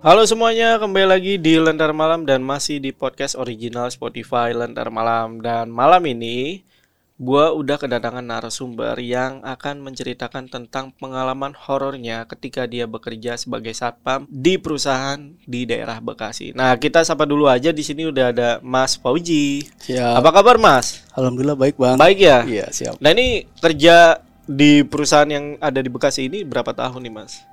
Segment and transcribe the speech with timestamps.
[0.00, 5.44] Halo semuanya, kembali lagi di Lentar Malam dan masih di podcast original Spotify Lentar Malam
[5.44, 6.64] Dan malam ini
[7.20, 14.24] gua udah kedatangan narasumber yang akan menceritakan tentang pengalaman horornya ketika dia bekerja sebagai satpam
[14.32, 16.56] di perusahaan di daerah Bekasi.
[16.56, 19.68] Nah, kita sapa dulu aja di sini udah ada Mas Fauji.
[19.84, 20.16] Siap.
[20.16, 21.04] Apa kabar, Mas?
[21.12, 22.00] Alhamdulillah baik bang.
[22.00, 22.40] Baik ya?
[22.48, 22.96] Iya siap.
[23.04, 24.16] Nah, ini kerja
[24.48, 27.44] di perusahaan yang ada di Bekasi ini berapa tahun nih, Mas?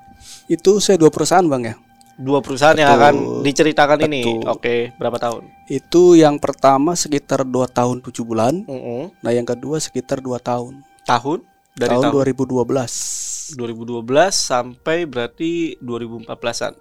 [0.47, 1.86] Itu saya dua perusahaan bang ya.
[2.17, 3.01] Dua perusahaan yang Betul.
[3.01, 4.21] akan diceritakan ini.
[4.25, 4.49] Betul.
[4.49, 5.43] Oke, berapa tahun?
[5.69, 8.65] Itu yang pertama sekitar dua tahun tujuh bulan.
[8.65, 9.13] Mm-mm.
[9.21, 10.81] Nah yang kedua sekitar dua tahun.
[11.05, 11.39] Tahun
[11.77, 13.53] dari tahun, tahun, 2012.
[13.55, 16.73] 2012 sampai berarti 2014-an.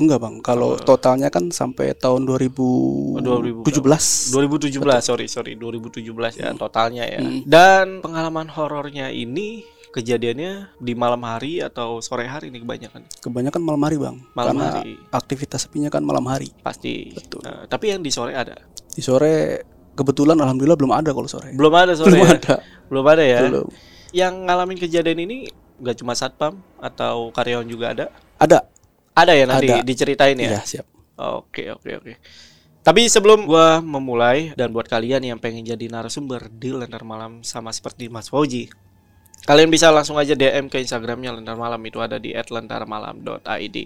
[0.00, 0.34] Enggak bang.
[0.40, 4.32] Kalau totalnya kan sampai tahun 2000 2017.
[4.32, 7.20] 2017, sorry, sorry, 2017 ya totalnya ya.
[7.20, 7.44] Hmm.
[7.44, 13.04] Dan pengalaman horornya ini kejadiannya di malam hari atau sore hari nih kebanyakan?
[13.20, 14.16] Kebanyakan malam hari bang.
[14.32, 14.96] Malam Karena hari.
[15.12, 16.48] aktivitas sepinya kan malam hari.
[16.64, 17.12] Pasti.
[17.12, 17.44] Betul.
[17.44, 18.56] Nah, tapi yang di sore ada?
[18.88, 21.52] Di sore kebetulan alhamdulillah belum ada kalau sore.
[21.52, 22.32] Belum ada sore Belum ya?
[22.40, 22.54] ada.
[22.88, 23.40] Belum ada ya?
[23.44, 23.68] Belum.
[24.16, 25.36] Yang ngalamin kejadian ini
[25.78, 28.06] nggak cuma satpam atau karyawan juga ada?
[28.40, 28.64] Ada.
[29.12, 29.84] Ada ya nanti Ada.
[29.84, 30.56] diceritain ya?
[30.56, 30.86] Iya siap.
[31.20, 32.12] Oke oke oke.
[32.82, 37.70] Tapi sebelum gua memulai dan buat kalian yang pengen jadi narasumber di Lentar Malam sama
[37.70, 38.72] seperti Mas Fauji,
[39.44, 43.78] kalian bisa langsung aja DM ke Instagramnya Lentar Malam itu ada di @lentarmalam.id.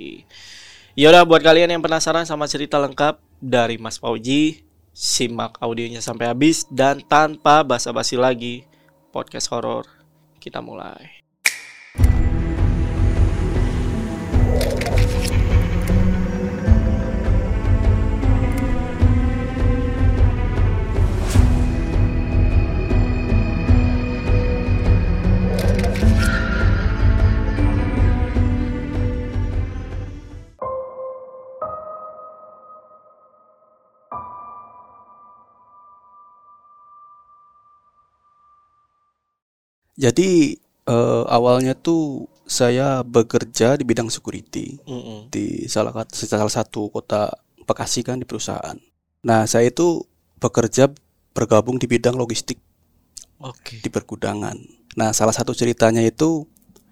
[0.97, 4.65] Yaudah buat kalian yang penasaran sama cerita lengkap dari Mas Fauji,
[4.97, 8.65] simak audionya sampai habis dan tanpa basa-basi lagi
[9.13, 9.85] podcast horor
[10.41, 11.16] kita mulai.
[39.97, 44.79] Jadi eh, awalnya tuh saya bekerja di bidang security.
[44.87, 45.29] Mm-mm.
[45.35, 47.35] di salah, salah satu kota
[47.67, 48.79] Bekasi kan di perusahaan.
[49.27, 50.07] Nah, saya itu
[50.39, 50.87] bekerja
[51.35, 52.63] bergabung di bidang logistik
[53.43, 53.83] Oke.
[53.83, 54.55] di pergudangan.
[54.95, 56.47] Nah, salah satu ceritanya itu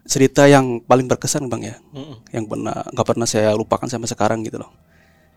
[0.04, 2.26] cerita yang paling berkesan bang ya, Mm-mm.
[2.34, 4.74] yang pernah nggak pernah saya lupakan sampai sekarang gitu loh.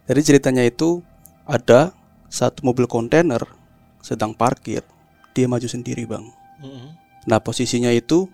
[0.10, 1.06] Jadi ceritanya itu
[1.46, 1.96] ada
[2.28, 3.40] satu mobil kontainer
[4.04, 4.82] sedang parkir,
[5.32, 6.26] dia maju sendiri bang.
[6.60, 7.07] Mm-mm.
[7.28, 8.32] Nah posisinya itu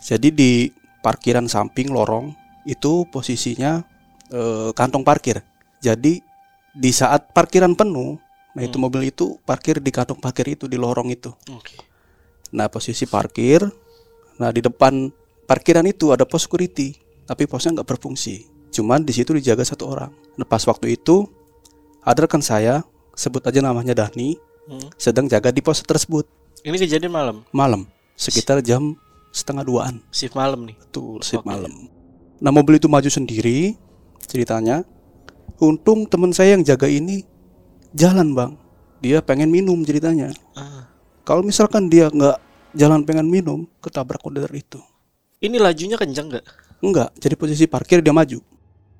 [0.00, 0.72] jadi di
[1.04, 2.32] parkiran samping lorong
[2.64, 3.84] itu posisinya
[4.32, 5.44] eh, kantong parkir.
[5.84, 6.24] Jadi
[6.72, 8.16] di saat parkiran penuh,
[8.56, 8.88] nah itu Hmm.
[8.88, 11.28] mobil itu parkir di kantong parkir itu di lorong itu.
[11.52, 11.76] Oke.
[12.56, 13.60] Nah posisi parkir,
[14.40, 15.12] nah di depan
[15.44, 16.96] parkiran itu ada pos security,
[17.28, 18.48] tapi posnya nggak berfungsi.
[18.72, 20.12] Cuman di situ dijaga satu orang.
[20.40, 21.28] Nah pas waktu itu
[22.00, 22.80] ada rekan saya,
[23.12, 24.94] sebut aja namanya Dani, Mm.
[24.94, 26.22] sedang jaga di pos tersebut
[26.62, 27.82] Ini kejadian malam, malam
[28.22, 28.94] sekitar jam
[29.34, 29.94] setengah duaan.
[30.14, 30.78] shift malam nih.
[30.78, 31.50] Betul, shift Oke.
[31.50, 31.90] malam.
[32.38, 33.74] Nah, mobil itu maju sendiri
[34.30, 34.86] ceritanya.
[35.58, 37.26] Untung teman saya yang jaga ini
[37.94, 38.52] jalan, Bang.
[39.02, 40.30] Dia pengen minum ceritanya.
[40.54, 40.86] Ah.
[41.26, 42.38] Kalau misalkan dia nggak
[42.78, 44.78] jalan pengen minum, ketabrak kontainer itu.
[45.42, 46.46] Ini lajunya kencang nggak?
[46.82, 48.42] Enggak, jadi posisi parkir dia maju.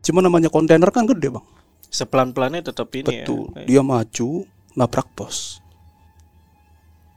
[0.02, 1.46] Cuma namanya kontainer kan gede, Bang.
[1.90, 3.50] Sepelan-pelannya tetap ini Betul.
[3.54, 3.66] ya.
[3.66, 5.62] Dia maju nabrak pos.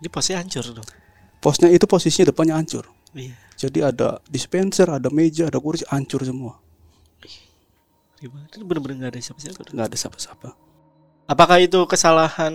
[0.01, 1.04] Ini posnya hancur dong.
[1.45, 2.89] Posnya itu posisinya depannya hancur.
[3.13, 3.37] Iya.
[3.53, 6.57] Jadi ada dispenser, ada meja, ada kursi hancur semua.
[8.17, 8.49] Gimana?
[8.49, 9.59] Ini bener-bener nggak ada siapa-siapa.
[9.69, 10.49] Nggak ada siapa-siapa.
[11.29, 12.53] Apakah itu kesalahan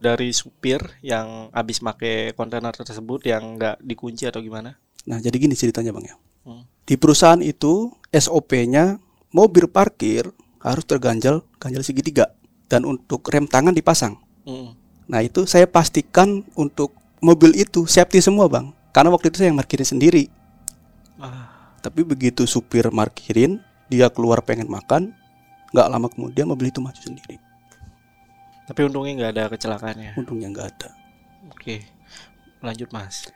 [0.00, 4.80] dari supir yang habis make kontainer tersebut yang nggak dikunci atau gimana?
[5.04, 6.16] Nah, jadi gini ceritanya, Bang ya.
[6.48, 6.64] Hmm.
[6.88, 8.96] Di perusahaan itu SOP-nya
[9.36, 10.32] mobil parkir
[10.64, 12.32] harus terganjal ganjal segitiga
[12.72, 14.16] dan untuk rem tangan dipasang.
[14.44, 14.76] Mm.
[15.10, 18.72] Nah, itu saya pastikan untuk mobil itu safety semua, Bang.
[18.90, 20.24] Karena waktu itu saya yang parkirin sendiri.
[21.20, 25.12] Ah, Tapi begitu supir parkirin, dia keluar pengen makan,
[25.72, 27.38] nggak lama kemudian mobil itu maju sendiri.
[28.70, 30.10] tapi untungnya nggak ada kecelakaannya.
[30.14, 30.94] Untungnya nggak ada.
[31.50, 31.82] Oke,
[32.62, 33.26] lanjut mas.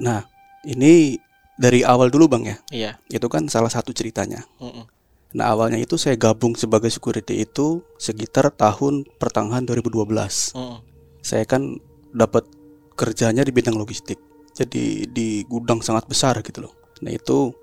[0.00, 0.24] Nah,
[0.64, 1.20] ini
[1.60, 2.56] dari awal dulu, Bang ya.
[2.72, 2.96] Iya.
[3.12, 4.48] Itu kan salah satu ceritanya.
[4.56, 4.88] Mm-mm.
[5.36, 10.56] Nah awalnya itu saya gabung sebagai security itu sekitar tahun pertengahan 2012.
[10.56, 10.78] Mm.
[11.20, 11.76] Saya kan
[12.16, 12.48] dapat
[12.98, 14.18] kerjanya di bidang logistik.
[14.58, 16.74] Jadi di gudang sangat besar gitu loh.
[17.06, 17.54] Nah itu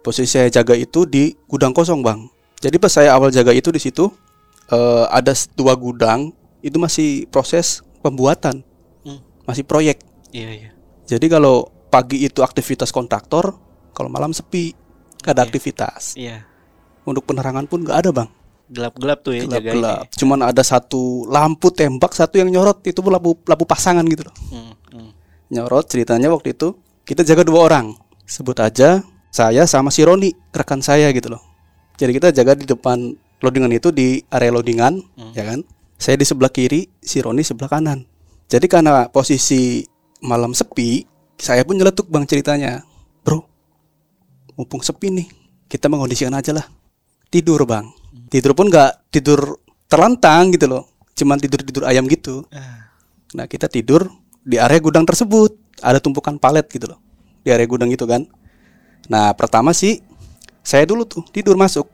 [0.00, 2.24] posisi saya jaga itu di gudang kosong bang.
[2.56, 4.08] Jadi pas saya awal jaga itu di situ
[4.72, 6.32] eh, ada dua gudang
[6.64, 8.64] itu masih proses pembuatan,
[9.04, 9.20] Hmm.
[9.44, 10.00] masih proyek.
[10.32, 10.70] Iya iya.
[11.04, 13.58] Jadi kalau pagi itu aktivitas kontraktor,
[13.92, 14.72] kalau malam sepi,
[15.20, 15.48] nggak ada Oke.
[15.52, 16.16] aktivitas.
[16.16, 16.46] Iya.
[17.04, 18.30] Untuk penerangan pun nggak ada bang,
[18.72, 19.76] Gelap-gelap tuh ya jagain.
[19.76, 20.04] gelap-gelap.
[20.16, 24.34] Cuman ada satu lampu tembak, satu yang nyorot itu pun lampu lampu pasangan gitu loh.
[24.48, 25.10] Hmm, hmm.
[25.52, 26.72] Nyorot ceritanya waktu itu
[27.04, 27.92] kita jaga dua orang,
[28.24, 31.42] sebut aja saya sama si Roni rekan saya gitu loh.
[32.00, 33.12] Jadi kita jaga di depan
[33.44, 35.32] loadingan itu di area loadingan, Hmm.
[35.36, 35.60] ya kan?
[36.00, 38.08] Saya di sebelah kiri, si Roni sebelah kanan.
[38.48, 39.84] Jadi karena posisi
[40.20, 41.04] malam sepi,
[41.36, 42.80] saya pun nyeletuk bang ceritanya,
[43.20, 43.44] bro.
[44.56, 45.28] Mumpung sepi nih,
[45.68, 46.66] kita mengondisikan aja lah.
[47.28, 47.88] Tidur bang,
[48.32, 49.60] tidur pun nggak tidur
[49.92, 52.48] terlentang gitu loh, cuman tidur tidur ayam gitu.
[52.48, 52.88] Ah,
[53.36, 54.08] Nah kita tidur
[54.40, 57.00] di area gudang tersebut ada tumpukan palet gitu loh
[57.44, 58.24] di area gudang itu kan.
[59.10, 60.00] Nah pertama sih
[60.62, 61.90] saya dulu tuh tidur masuk,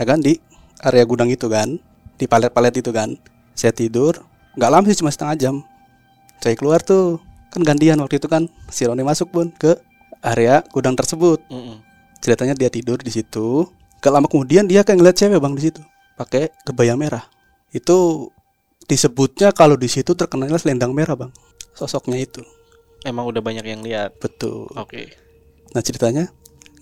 [0.00, 0.40] ya kan di
[0.80, 1.76] area gudang itu kan,
[2.16, 3.14] di palet-palet itu kan.
[3.52, 4.16] Saya tidur,
[4.56, 5.54] nggak lama sih cuma setengah jam.
[6.40, 7.20] Saya keluar tuh
[7.52, 9.76] kan gantian waktu itu kan si Roni masuk pun ke
[10.24, 11.42] area gudang tersebut.
[11.50, 11.76] mm, mm.
[12.22, 13.68] Ceritanya dia tidur di situ.
[13.98, 15.80] Gak lama kemudian dia kayak ngeliat cewek bang di situ,
[16.14, 17.26] pakai kebaya merah.
[17.74, 18.30] Itu
[18.86, 21.30] disebutnya kalau di situ terkenalnya selendang merah bang,
[21.74, 22.40] sosoknya itu.
[23.02, 24.18] Emang udah banyak yang lihat.
[24.18, 24.70] Betul.
[24.74, 25.14] Oke.
[25.74, 26.30] Nah ceritanya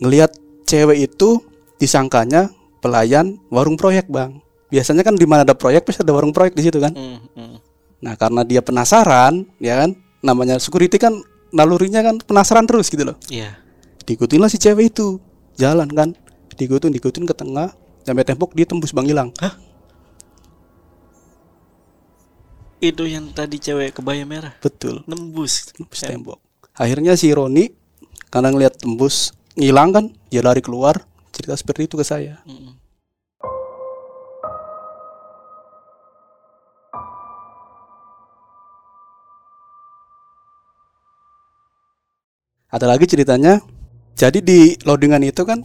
[0.00, 0.32] ngelihat
[0.68, 1.40] cewek itu
[1.80, 4.40] disangkanya pelayan warung proyek bang.
[4.68, 6.92] Biasanya kan di mana ada proyek pasti ada warung proyek di situ kan.
[6.92, 7.56] Mm, mm.
[8.02, 11.16] Nah karena dia penasaran, ya kan, namanya security kan
[11.54, 13.16] nalurinya kan penasaran terus gitu loh.
[13.30, 13.56] Iya.
[14.04, 15.18] Diikutin lah si cewek itu,
[15.58, 16.14] jalan kan,
[16.56, 17.72] diikutin, diikutin ke tengah,
[18.02, 19.30] sampai tembok dia tembus bang hilang.
[22.76, 25.72] Itu yang tadi cewek kebaya merah Betul, nembus.
[25.72, 26.38] tembus tembok.
[26.76, 27.72] Akhirnya si Roni
[28.28, 31.00] karena ngelihat tembus ngilang kan, dia lari keluar,
[31.32, 32.44] cerita seperti itu ke saya.
[32.44, 32.74] Mm, mm.
[42.66, 43.64] Ada lagi ceritanya.
[44.16, 45.64] Jadi di loadingan itu kan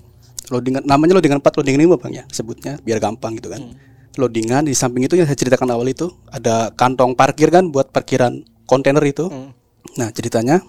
[0.52, 3.64] loadingan namanya loadingan 4 loadingan 5 Bang ya sebutnya biar gampang gitu kan.
[3.64, 3.76] Hmm.
[4.20, 8.44] Loadingan di samping itu yang saya ceritakan awal itu ada kantong parkir kan buat parkiran
[8.68, 9.32] kontainer itu.
[9.32, 9.52] Mm.
[9.96, 10.60] Nah, ceritanya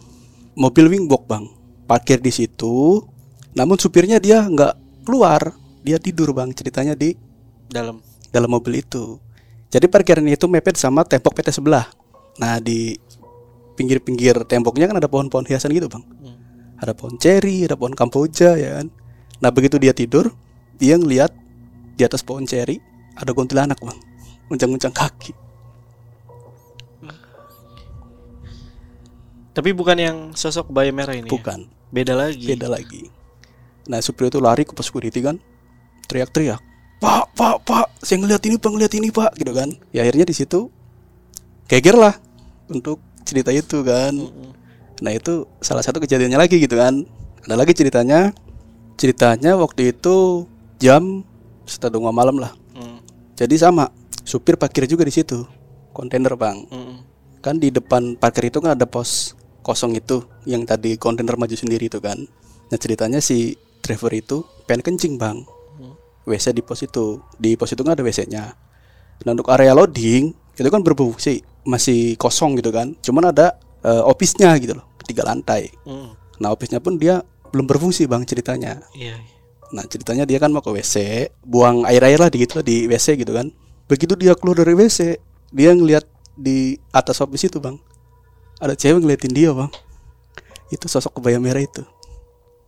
[0.54, 1.50] mobil wingbox Bang
[1.90, 3.02] parkir di situ.
[3.58, 7.18] Namun supirnya dia nggak keluar, dia tidur Bang ceritanya di
[7.66, 7.98] Dalam.
[8.30, 9.18] dalam mobil itu.
[9.74, 11.90] Jadi parkiran itu mepet sama tembok PT sebelah.
[12.38, 12.94] Nah, di
[13.74, 16.06] pinggir-pinggir temboknya kan ada pohon-pohon hiasan gitu, Bang.
[16.06, 16.36] Mm.
[16.78, 18.86] Ada pohon ceri, ada pohon kamboja ya kan.
[19.42, 20.30] Nah, begitu dia tidur,
[20.78, 21.34] dia ngelihat
[21.98, 22.78] di atas pohon ceri
[23.18, 23.98] ada kuntilanak, Bang.
[24.48, 25.34] Uncang-uncang kaki.
[29.52, 31.28] Tapi bukan yang sosok kebaya merah ini.
[31.28, 31.32] ya?
[31.34, 32.46] Bukan, Beda lagi.
[32.48, 33.12] beda lagi.
[33.84, 35.36] Nah, supir itu lari ke pos security kan.
[36.08, 36.62] Teriak-teriak.
[37.02, 39.74] Pak, pak, pak, saya ngeliat ini, Pak, ngeliat ini, Pak, gitu kan.
[39.90, 40.70] Ya akhirnya di situ
[41.66, 42.14] geger lah
[42.70, 44.14] untuk cerita itu kan.
[45.02, 47.02] Nah itu salah satu kejadiannya lagi gitu kan.
[47.42, 48.30] Ada lagi ceritanya.
[48.96, 50.46] Ceritanya waktu itu
[50.78, 51.26] jam
[51.66, 52.52] setengah dua malam lah.
[52.74, 52.98] mm,
[53.38, 53.90] Jadi sama
[54.22, 55.42] supir parkir juga di situ.
[55.92, 56.62] Kontainer bang.
[56.70, 56.96] mm,
[57.42, 61.90] Kan di depan parkir itu kan ada pos kosong itu yang tadi kontainer maju sendiri
[61.90, 62.18] itu kan.
[62.70, 65.42] Nah ceritanya si driver itu pengen kencing bang.
[65.78, 65.94] mm.
[66.26, 67.18] WC di pos itu.
[67.38, 68.44] Di pos itu kan ada WC-nya.
[69.26, 72.94] Nah untuk area loading itu kan berfungsi masih kosong gitu kan.
[73.02, 75.70] Cuman ada eh, office-nya gitu loh, tiga lantai.
[75.82, 76.10] Mm.
[76.38, 77.22] Nah office-nya pun dia
[77.52, 78.80] belum berfungsi bang ceritanya.
[78.96, 79.14] Iya.
[79.14, 79.16] iya.
[79.72, 83.20] Nah ceritanya dia kan mau ke WC, buang air-air lah di gitu lah di WC
[83.20, 83.48] gitu kan.
[83.88, 85.16] Begitu dia keluar dari WC,
[85.52, 87.76] dia ngeliat di atas office itu bang,
[88.56, 89.68] ada cewek ngeliatin dia bang.
[90.68, 91.84] Itu sosok kebaya merah itu,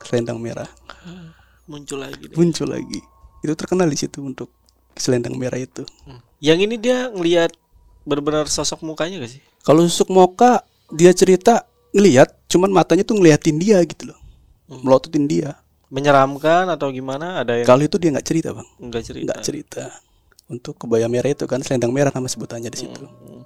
[0.05, 0.69] selendang merah
[1.64, 2.37] Muncul lagi deh.
[2.37, 3.00] muncul lagi.
[3.41, 4.53] Itu terkenal di situ untuk
[4.93, 5.81] selendang merah itu.
[6.05, 6.21] Mm.
[6.45, 7.57] Yang ini dia ngelihat
[8.05, 9.41] benar-benar sosok mukanya gak sih?
[9.64, 10.61] Kalau susuk moka
[10.93, 11.64] dia cerita
[11.97, 14.24] ngeliat, cuman matanya tuh ngeliatin dia gitu loh, Hmm.
[14.68, 15.61] Melototin dia.
[15.92, 17.44] Menyeramkan atau gimana?
[17.44, 18.68] Ada yang Kalau itu dia nggak cerita bang.
[18.80, 19.30] enggak cerita.
[19.30, 19.85] nggak cerita
[20.49, 23.00] untuk kebaya merah itu kan selendang merah nama sebutannya di situ.
[23.04, 23.42] Mm,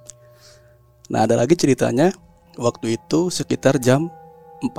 [1.09, 2.13] Nah ada lagi ceritanya
[2.59, 4.11] waktu itu sekitar jam
[4.61, 4.75] 4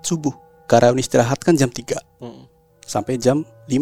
[0.00, 0.32] subuh.
[0.66, 2.42] Karyawan istirahat kan jam 3 mm,
[2.82, 3.78] sampai jam 5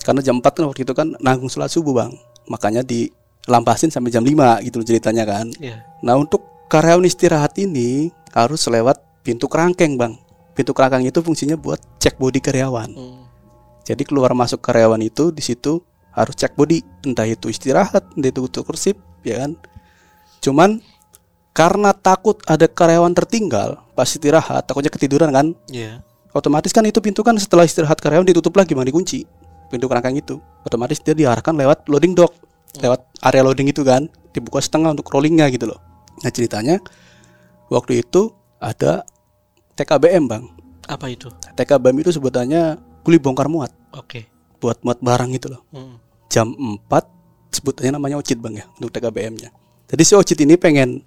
[0.00, 2.12] Karena jam 4 kan waktu itu kan nanggung sholat subuh bang.
[2.48, 5.52] Makanya dilampasin sampai jam 5 gitu loh ceritanya kan.
[5.60, 5.84] Iya.
[6.00, 6.40] Nah untuk
[6.72, 10.16] karyawan istirahat ini harus lewat pintu kerangkeng bang.
[10.60, 12.92] Pintu kerangkeng itu fungsinya buat cek body karyawan.
[12.92, 13.24] Mm,
[13.88, 15.80] Jadi keluar masuk karyawan itu di situ
[16.12, 19.56] harus cek body, entah itu istirahat, entah itu tuker sip, ya kan.
[20.44, 20.84] Cuman
[21.56, 26.04] karena takut ada karyawan tertinggal pas istirahat, takutnya ketiduran kan, Iya.
[26.36, 29.24] otomatis kan itu pintu kan setelah istirahat karyawan ditutup lagi bang dikunci.
[29.72, 30.36] Pintu kerangkang itu.
[30.68, 32.36] Otomatis dia diarahkan lewat loading dock
[32.84, 34.12] lewat area loading itu kan.
[34.36, 35.80] Dibuka setengah untuk rollingnya gitu loh.
[36.20, 36.76] Nah ceritanya
[37.72, 38.28] waktu itu
[38.60, 39.08] ada
[39.80, 40.44] TKBM bang
[40.84, 41.32] Apa itu?
[41.54, 44.28] TKBM itu sebutannya kuli bongkar muat Oke.
[44.58, 45.96] buat muat barang gitu loh Hmm.
[46.26, 46.84] jam 4
[47.50, 49.48] sebutannya namanya ocit bang ya untuk TKBM nya
[49.86, 51.00] jadi si ocit ini pengen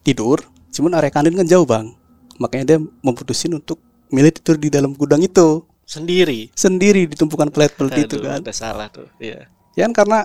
[0.00, 0.40] tidur
[0.70, 1.90] cuman area kantin kan jauh bang
[2.36, 6.52] makanya dia memutusin untuk milih tidur di dalam gudang itu Sendiri.
[6.52, 9.08] sendiri di tumpukan pelet-pelet itu kan Udah salah tuh.
[9.18, 9.48] Iya.
[9.72, 10.18] ya kan karena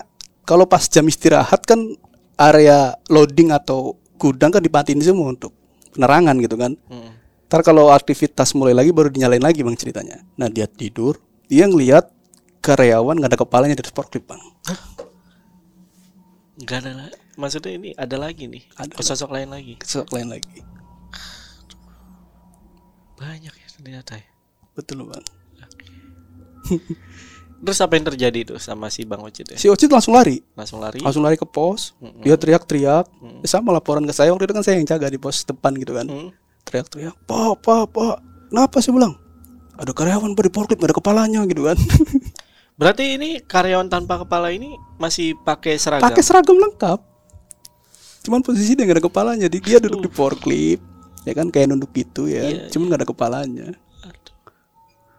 [0.44, 1.80] kalau pas jam istirahat kan
[2.36, 5.56] area loading atau gudang kan dipatiin semua untuk
[5.90, 7.16] penerangan gitu kan Hmm.
[7.54, 12.10] Ntar kalau aktivitas mulai lagi baru dinyalain lagi bang ceritanya nah dia tidur dia ngelihat
[12.58, 14.42] karyawan nggak ada kepalanya di atas forklift bang
[16.54, 18.62] Enggak ada Maksudnya ini ada lagi nih.
[18.78, 19.02] Ada.
[19.02, 19.74] Sosok lain lagi.
[19.82, 20.62] Sosok lain lagi
[23.18, 24.26] Banyak ya ternyata ya.
[24.74, 25.22] betul bang
[27.64, 29.58] Terus apa yang terjadi tuh sama si Bang Ocit ya?
[29.58, 30.98] si Ocit langsung lari Langsung lari.
[31.02, 33.06] langsung lari ke pos dia teriak-teriak
[33.42, 35.90] Ya sama laporan ke saya waktu itu kan saya yang jaga di pos depan gitu
[35.92, 36.30] kan Hmm.
[36.64, 38.16] Teriak-teriak pak pak pak
[38.54, 39.18] kenapa sih bilang?
[39.74, 41.74] Ada karyawan pada forklift ada kepalanya gitu kan.
[42.78, 46.06] Berarti ini karyawan tanpa kepala ini masih pakai seragam.
[46.06, 46.98] pakai seragam lengkap.
[48.22, 50.82] Cuman posisi dia nggak ada kepalanya di dia duduk di forklift
[51.26, 52.46] ya kan kayak nunduk gitu ya.
[52.46, 53.66] Iya, cuman nggak ada kepalanya.
[54.06, 54.34] Aduh.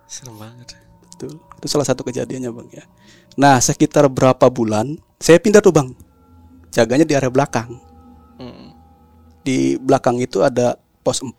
[0.07, 0.79] Serem banget.
[1.11, 1.39] betul.
[1.59, 2.83] Itu salah satu kejadiannya bang ya.
[3.35, 5.91] Nah sekitar berapa bulan saya pindah tuh bang.
[6.71, 7.83] Jaganya di area belakang.
[8.35, 8.75] Hmm.
[9.45, 10.75] di belakang itu ada
[11.05, 11.37] pos 4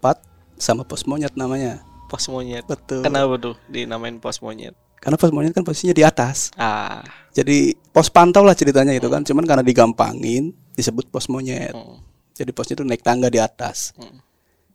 [0.57, 2.63] sama pos monyet namanya Pos monyet.
[2.65, 4.79] betul Kenapa tuh dinamain pos monyet?
[4.97, 7.03] karena pos monyet kan posisinya di atas Ah.
[7.31, 11.99] jadi pos pantau lah ceritanya itu kan cuman karena digampangin disebut pos monyet Hmm.
[12.33, 14.23] jadi posnya itu naik tangga di atas Hmm.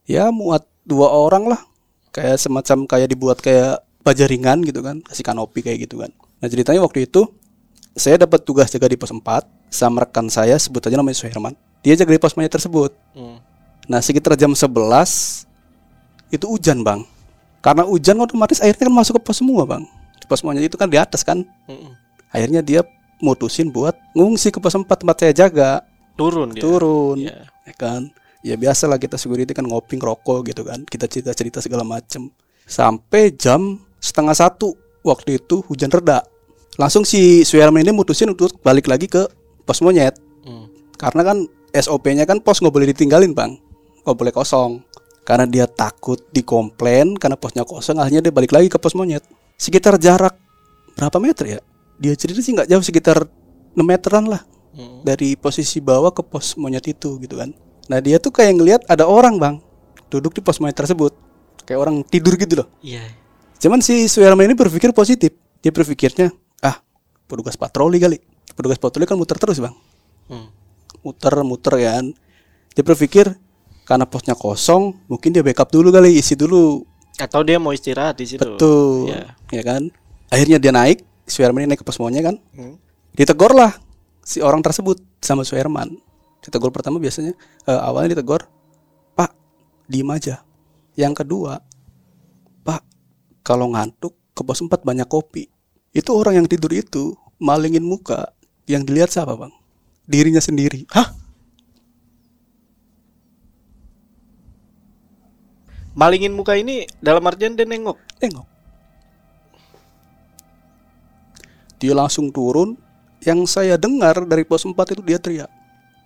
[0.03, 1.61] ya muat dua orang lah
[2.11, 6.47] kayak semacam kayak dibuat kayak baja ringan gitu kan kasih kanopi kayak gitu kan nah
[6.47, 7.25] ceritanya waktu itu
[7.91, 9.23] saya dapat tugas jaga di pos 4
[9.67, 13.41] sama rekan saya sebut aja namanya Suherman dia jaga di pos monyet tersebut Hmm.
[13.89, 15.47] Nah sekitar jam 11
[16.31, 17.03] itu hujan bang.
[17.61, 19.85] Karena hujan otomatis airnya kan masuk ke pos semua bang.
[20.17, 21.45] Di pos monyet itu kan di atas kan?
[21.69, 21.93] Hmm.
[22.31, 22.81] akhirnya dia
[23.19, 25.83] mutusin buat ngungsi ke pos 4 tempat saya jaga.
[26.15, 26.63] Turun dia.
[26.63, 27.43] turun Iya.
[27.67, 28.01] ya kan?
[28.41, 30.81] Ya biasa lah kita security kan ngopi ngerokok gitu kan.
[30.87, 32.31] Kita cerita cerita segala macem.
[32.65, 34.73] Sampai jam setengah satu
[35.05, 36.23] waktu itu hujan reda.
[36.79, 39.27] Langsung si Suherman ini mutusin untuk balik lagi ke
[39.67, 40.17] pos monyet.
[40.41, 40.65] Hmm.
[40.97, 41.37] karena kan
[41.69, 43.61] SOP-nya kan pos nggak boleh ditinggalin bang
[44.01, 44.81] nggak boleh kosong
[45.21, 49.21] karena dia takut dikomplain karena posnya kosong akhirnya dia balik lagi ke pos monyet
[49.55, 50.33] sekitar jarak
[50.97, 51.59] berapa meter ya
[52.01, 53.29] dia cerita sih nggak jauh sekitar
[53.73, 54.41] 6 meteran lah
[54.71, 55.03] Hmm.
[55.03, 57.51] dari posisi bawah ke pos monyet itu gitu kan.
[57.91, 59.55] Nah dia tuh kayak ngelihat ada orang bang
[60.07, 61.11] duduk di pos monyet tersebut
[61.67, 62.67] kayak orang tidur gitu loh.
[62.79, 63.03] Iya.
[63.59, 65.35] Cuman si Suherman ini berpikir positif.
[65.59, 66.31] Dia berpikirnya
[66.63, 66.79] ah
[67.27, 68.23] petugas patroli kali.
[68.55, 69.75] Petugas patroli kan muter terus bang,
[70.31, 70.47] Hmm.
[71.03, 72.05] muter muter kan.
[72.71, 73.27] Dia berpikir
[73.83, 76.85] karena posnya kosong mungkin dia backup dulu kali isi dulu.
[77.19, 78.41] Atau dia mau istirahat di situ.
[78.41, 79.35] Betul, Iya.
[79.51, 79.91] ya kan.
[80.31, 82.37] Akhirnya dia naik, Suherman ini naik ke pos monyet kan.
[82.55, 82.75] Hmm.
[83.11, 83.75] ditegur lah
[84.23, 85.99] si orang tersebut sama Suherman.
[86.39, 87.35] Ditegur pertama biasanya
[87.67, 88.47] eh, awalnya ditegur,
[89.13, 89.35] Pak,
[89.91, 90.41] diem aja.
[90.95, 91.59] Yang kedua,
[92.63, 92.81] Pak,
[93.43, 95.51] kalau ngantuk ke pos 4 banyak kopi.
[95.91, 98.31] Itu orang yang tidur itu malingin muka.
[98.63, 99.51] Yang dilihat siapa bang?
[100.07, 100.87] Dirinya sendiri.
[100.95, 101.11] Hah?
[105.91, 107.99] Malingin muka ini dalam artian dia nengok.
[108.17, 108.47] Tengok.
[111.81, 112.77] Dia langsung turun.
[113.21, 115.51] Yang saya dengar dari pos 4 itu dia teriak.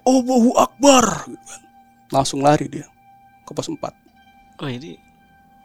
[0.04, 1.32] Allahu Akbar.
[2.12, 2.88] Langsung lari dia
[3.48, 3.80] ke pos 4.
[4.60, 5.00] Oh ini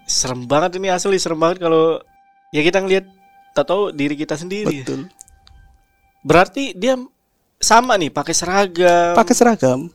[0.07, 2.03] serem banget ini asli serem banget kalau
[2.50, 3.07] ya kita ngelihat
[3.55, 4.83] tak tahu diri kita sendiri.
[4.83, 5.11] Betul.
[6.23, 6.95] Berarti dia
[7.59, 9.91] sama nih pakai seragam, Pakai seragam,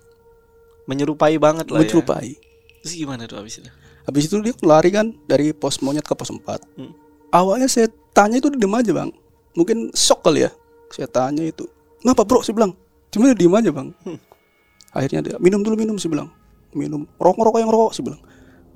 [0.88, 2.36] menyerupai banget lah menyerupai.
[2.36, 2.40] ya.
[2.84, 3.72] Terus gimana tuh abis itu?
[4.06, 6.42] Habis itu dia lari kan dari pos monyet ke pos 4.
[6.78, 6.94] Hmm.
[7.34, 9.10] Awalnya saya tanya itu dia diem aja bang.
[9.58, 10.52] Mungkin shock kali ya.
[10.94, 11.66] Saya tanya itu.
[12.02, 12.46] Kenapa bro?
[12.46, 12.78] Saya bilang.
[13.10, 13.90] Cuma dia diem aja bang.
[14.06, 14.20] Hmm.
[14.94, 15.98] Akhirnya dia minum dulu minum.
[15.98, 16.30] Saya bilang.
[16.72, 17.10] Minum.
[17.18, 17.92] Rokok rokok yang rokok.
[17.98, 18.22] Saya bilang.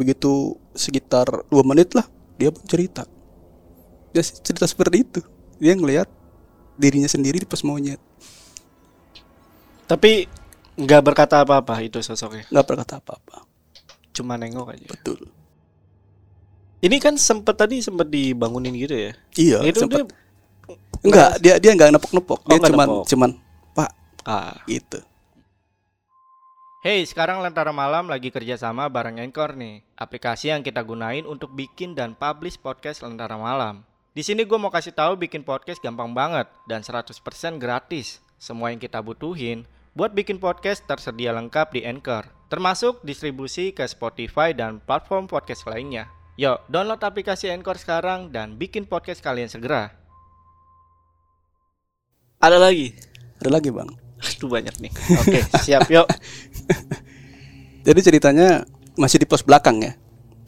[0.01, 2.09] Begitu sekitar dua menit lah.
[2.41, 3.05] Dia pun cerita.
[4.11, 5.21] Dia cerita seperti itu.
[5.61, 6.09] Dia ngelihat
[6.79, 7.99] dirinya sendiri di pos monyet.
[9.89, 10.29] Tapi
[10.79, 13.48] nggak berkata apa-apa itu sosoknya, nggak berkata apa-apa.
[14.19, 14.87] Cuma nengok aja.
[14.91, 15.31] Betul.
[16.79, 19.11] Ini kan sempet tadi sempet dibangunin gitu ya.
[19.35, 20.07] Iya, itu sempet.
[20.07, 20.27] dia
[20.99, 22.39] Enggak, dia dia enggak nepok-nepok.
[22.43, 23.05] Oh, Dia nggak cuman nepok.
[23.07, 23.29] cuman
[23.75, 23.91] Pak
[24.27, 24.55] ah.
[24.67, 24.99] gitu.
[26.79, 31.91] Hey, sekarang Lentera Malam lagi kerjasama bareng Anchor nih, aplikasi yang kita gunain untuk bikin
[31.91, 33.83] dan publish podcast Lentera Malam.
[34.15, 37.11] Di sini gue mau kasih tahu bikin podcast gampang banget dan 100%
[37.59, 38.23] gratis.
[38.39, 39.67] Semua yang kita butuhin
[39.99, 46.07] buat bikin podcast tersedia lengkap di Anchor, termasuk distribusi ke Spotify dan platform podcast lainnya.
[46.39, 49.91] Yuk, download aplikasi Anchor sekarang dan bikin podcast kalian segera.
[52.39, 52.95] Ada lagi?
[53.43, 53.91] Ada lagi, Bang.
[54.23, 54.91] Aduh banyak nih.
[55.19, 56.07] Oke, siap yuk.
[57.91, 58.63] Jadi ceritanya
[58.95, 59.99] masih di pos belakang ya.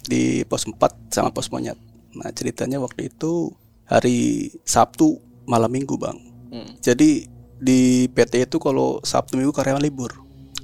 [0.08, 1.76] Di pos 4 sama pos monyet.
[2.16, 3.52] Nah, ceritanya waktu itu
[3.84, 6.16] hari Sabtu malam Minggu, Bang.
[6.56, 6.72] Hmm.
[6.80, 10.10] Jadi di PT itu kalau Sabtu Minggu karyawan libur.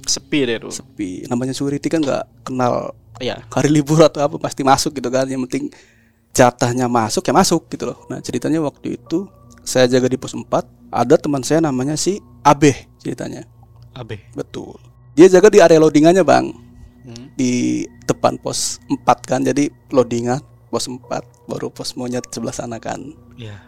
[0.02, 0.74] Sepi deh tuh.
[0.74, 1.30] Sepi.
[1.30, 3.42] Namanya security kan nggak kenal Iya.
[3.54, 5.30] hari libur atau apa pasti masuk gitu kan.
[5.30, 5.64] Yang penting
[6.34, 7.98] jatahnya masuk ya masuk gitu loh.
[8.10, 9.30] Nah, ceritanya waktu itu
[9.62, 10.46] saya jaga di pos 4,
[10.90, 13.46] ada teman saya namanya si Abe ceritanya.
[13.94, 14.26] Abe.
[14.34, 14.74] Betul.
[15.14, 16.54] Dia jaga di area loadingannya, Bang.
[17.06, 17.26] Hmm.
[17.34, 19.40] Di depan pos 4 kan.
[19.42, 20.38] Jadi loadingan
[20.70, 20.98] pos 4
[21.50, 23.02] baru pos monyet sebelah sana kan.
[23.34, 23.58] Iya.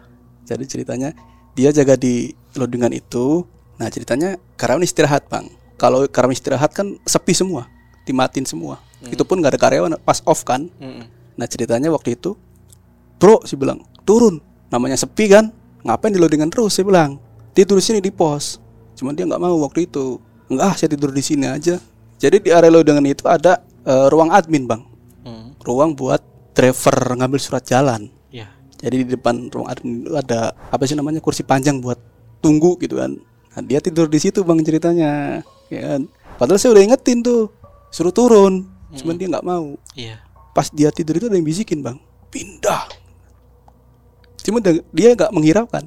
[0.47, 1.11] Jadi ceritanya
[1.55, 3.45] dia jaga di loadingan itu.
[3.79, 5.49] Nah, ceritanya karyawan istirahat, Bang.
[5.79, 7.65] Kalau karyawan istirahat kan sepi semua,
[8.05, 8.77] dimatin semua.
[9.09, 10.69] Itu pun nggak ada karyawan pas off kan.
[10.77, 11.09] Mm-mm.
[11.33, 12.37] Nah, ceritanya waktu itu,
[13.17, 14.37] "Bro," si bilang, "Turun."
[14.69, 15.49] Namanya sepi kan.
[15.81, 16.77] Ngapain di loadingan terus?
[16.77, 17.17] Saya bilang,
[17.57, 18.61] "Tidur di sini di pos."
[18.93, 20.21] Cuman dia nggak mau waktu itu.
[20.53, 21.81] Enggak, saya tidur di sini aja.
[22.21, 24.85] Jadi di area loadingan itu ada eh, ruang admin, Bang.
[25.25, 25.57] Hmm.
[25.65, 26.21] Ruang buat
[26.53, 28.13] driver ngambil surat jalan.
[28.29, 28.53] Iya.
[28.77, 31.97] Jadi di depan ruang admin itu ada apa sih namanya kursi panjang buat
[32.41, 33.15] tunggu gitu kan.
[33.51, 36.01] Nah, dia tidur di situ bang ceritanya, ya kan.
[36.35, 37.53] Padahal saya udah ingetin tuh
[37.93, 38.65] suruh turun,
[38.97, 39.77] cuman dia nggak mau.
[39.93, 40.17] Iya.
[40.51, 42.01] Pas dia tidur itu ada yang bisikin bang,
[42.33, 42.89] pindah.
[44.41, 45.85] Cuma dia- nggak menghiraukan.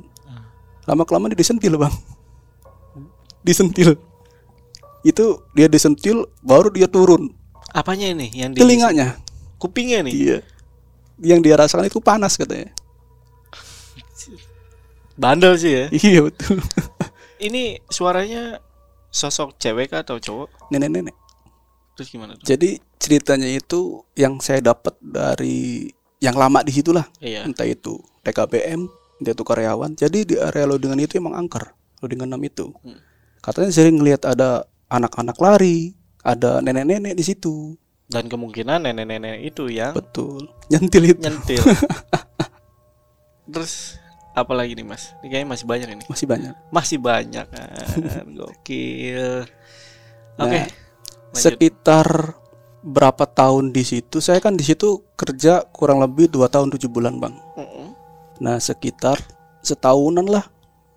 [0.84, 1.94] Lama kelamaan dia disentil bang,
[3.40, 3.96] disentil.
[5.00, 7.32] Itu dia disentil, baru dia turun.
[7.72, 9.18] Apanya ini yang di Telinganya,
[9.58, 10.12] kupingnya nih?
[10.12, 10.38] iya.
[11.18, 12.70] Yang dia rasakan itu panas katanya.
[15.14, 15.84] Bandel sih ya.
[16.12, 16.58] Iya betul.
[17.38, 18.58] Ini suaranya
[19.14, 20.70] sosok cewek kah atau cowok?
[20.74, 21.14] Nenek-nenek.
[21.94, 22.46] Terus gimana tuh?
[22.46, 25.86] Jadi ceritanya itu yang saya dapat dari
[26.18, 27.06] yang lama di situlah.
[27.22, 27.46] Iya.
[27.46, 28.90] Entah itu TKBM,
[29.22, 29.94] entah itu karyawan.
[29.94, 31.70] Jadi di area loadingan itu emang angker,
[32.02, 32.66] loadingan 6 itu.
[32.82, 32.98] Hmm.
[33.44, 37.76] Katanya sering ngelihat ada anak-anak lari, ada nenek-nenek di situ.
[38.08, 40.48] Dan kemungkinan nenek-nenek itu yang Betul.
[40.72, 41.62] Nyentil itu nyentil.
[43.52, 44.00] Terus
[44.34, 45.14] apa lagi nih mas?
[45.22, 46.04] Ini kayaknya masih banyak ini.
[46.10, 46.54] masih banyak.
[46.74, 47.70] Masih banyak kan.
[48.36, 49.46] Gokil.
[50.36, 50.58] Oke.
[50.58, 51.38] Nah, lanjut.
[51.38, 52.08] Sekitar
[52.82, 54.18] berapa tahun di situ?
[54.18, 57.38] Saya kan di situ kerja kurang lebih dua tahun tujuh bulan, Bang.
[57.54, 57.94] Mm-mm.
[58.42, 59.16] Nah sekitar
[59.62, 60.44] setahunan lah.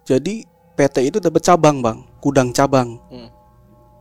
[0.08, 0.44] Jadi
[0.78, 3.02] PT itu dapat cabang bang, gudang cabang.
[3.12, 3.30] Hmm.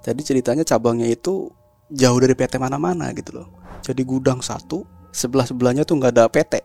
[0.05, 1.51] Jadi ceritanya cabangnya itu
[1.90, 3.49] jauh dari PT mana-mana gitu loh.
[3.83, 6.62] Jadi gudang satu, sebelah sebelahnya tuh nggak ada PT,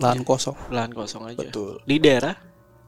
[0.00, 0.56] lahan kosong.
[0.72, 1.38] Lahan kosong aja.
[1.40, 1.80] Betul.
[1.84, 2.34] Di daerah?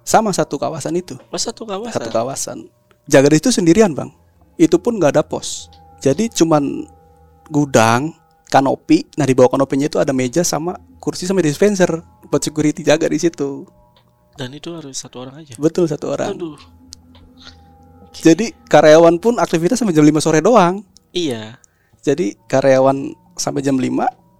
[0.04, 1.92] Sama satu kawasan itu, Oh satu kawasan.
[1.92, 2.58] satu kawasan.
[3.04, 4.08] Jaga di situ sendirian bang.
[4.56, 5.68] Itu pun nggak ada pos.
[6.00, 6.88] Jadi cuman
[7.52, 8.16] gudang,
[8.48, 9.04] kanopi.
[9.20, 13.20] Nah di bawah kanopinya itu ada meja sama kursi sama dispenser buat security jaga di
[13.20, 13.68] situ.
[14.36, 15.52] Dan itu harus satu orang aja.
[15.60, 16.32] Betul satu orang.
[16.32, 16.56] Aduh.
[18.18, 20.82] Jadi karyawan pun aktivitas sampai jam 5 sore doang.
[21.14, 21.60] Iya.
[22.02, 23.86] Jadi karyawan sampai jam 5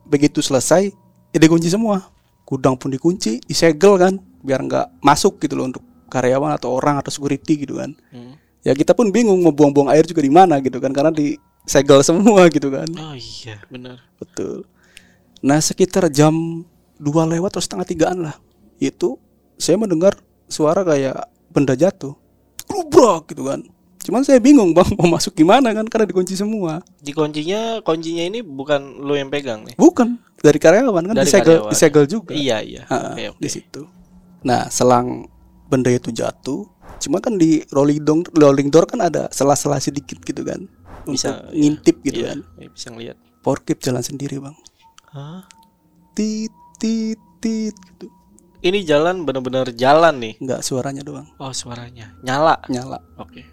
[0.08, 0.90] begitu selesai
[1.30, 2.08] ya dikunci semua.
[2.48, 7.12] Gudang pun dikunci, disegel kan biar nggak masuk gitu loh untuk karyawan atau orang atau
[7.12, 7.92] security gitu kan.
[8.08, 8.40] Hmm.
[8.64, 12.48] Ya kita pun bingung mau buang-buang air juga di mana gitu kan karena disegel semua
[12.56, 12.88] gitu kan.
[12.96, 14.00] Oh iya benar.
[14.16, 14.64] Betul.
[15.44, 16.64] Nah sekitar jam
[16.98, 18.34] 2 lewat atau setengah tigaan lah
[18.82, 19.22] Itu
[19.54, 20.18] saya mendengar
[20.50, 22.14] suara kayak benda jatuh
[22.66, 23.62] Glubrak gitu kan
[24.08, 27.76] Cuman saya bingung bang mau masuk gimana kan karena dikunci semua Di kuncinya
[28.24, 29.76] ini bukan lo yang pegang nih.
[29.76, 31.72] Bukan dari karyawan kan Dari disegel, karyawan.
[31.76, 32.82] disegel juga Iya iya.
[32.88, 33.40] Ha, Oke oke.
[33.44, 33.84] Di situ
[34.48, 35.28] Nah selang
[35.68, 36.64] benda itu jatuh
[36.98, 40.64] Cuma kan di rolling door, rolling door kan ada sela-sela sedikit gitu kan
[41.04, 41.58] Bisa, Untuk iya.
[41.60, 43.16] ngintip gitu Iya, kan iya, bisa ngeliat.
[43.44, 44.56] Porkip jalan sendiri bang
[45.12, 45.44] Hah?
[46.16, 46.48] Tit
[46.80, 48.08] tit tit gitu
[48.58, 50.34] Ini jalan bener-bener jalan nih.
[50.40, 52.56] Nggak suaranya doang Oh suaranya nyala.
[52.66, 53.44] nyala Oke.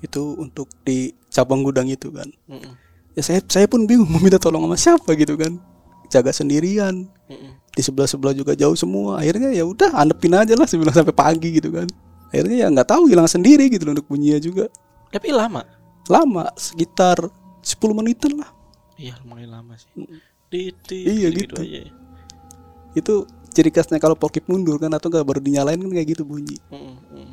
[0.00, 2.72] Itu untuk di cabang gudang itu kan Mm-mm.
[3.12, 5.60] ya saya saya pun bingung mau minta tolong sama siapa gitu kan
[6.08, 7.52] jaga sendirian Mm-mm.
[7.70, 11.54] di sebelah sebelah juga jauh semua akhirnya ya udah andepin aja lah sebelum sampai pagi
[11.54, 11.86] gitu kan
[12.30, 14.66] akhirnya ya nggak tahu hilang sendiri gitu loh untuk bunyinya juga
[15.10, 15.66] Tapi lama.
[16.06, 17.18] lama sekitar
[17.60, 18.50] 10 menitan lah
[18.94, 19.88] Iya lumayan lama sih.
[20.46, 21.62] Di, di, Iya, gitu, gitu.
[21.64, 21.88] aja.
[22.92, 23.14] Itu
[23.50, 26.94] ciri khasnya kalau forklift mundur kan atau enggak baru dinyalain kan kayak gitu bunyi Mm,
[27.10, 27.30] mm.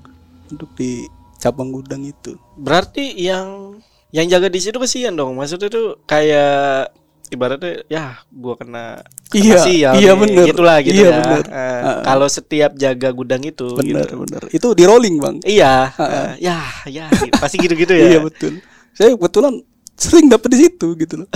[0.49, 1.05] untuk di
[1.37, 2.35] cabang gudang itu.
[2.55, 3.77] Berarti yang
[4.09, 5.35] yang jaga di situ kesian dong.
[5.35, 6.89] Maksudnya tuh kayak
[7.27, 10.19] ibaratnya ya gua kena kena Iya, sial iya nih.
[10.23, 10.45] bener.
[10.47, 11.17] Gitulah gitu Iya ya.
[11.19, 11.43] bener.
[11.43, 11.99] Eh, Heeh.
[12.01, 14.15] kalau setiap jaga gudang itu Bener gitu.
[14.23, 14.41] bener.
[14.49, 15.35] Itu di rolling bang.
[15.43, 18.15] Iya, eh, ya, ya, pasti gitu-gitu ya.
[18.15, 18.63] Iya betul.
[18.95, 19.59] Saya kebetulan
[19.93, 21.29] sering dapet di situ gitu loh.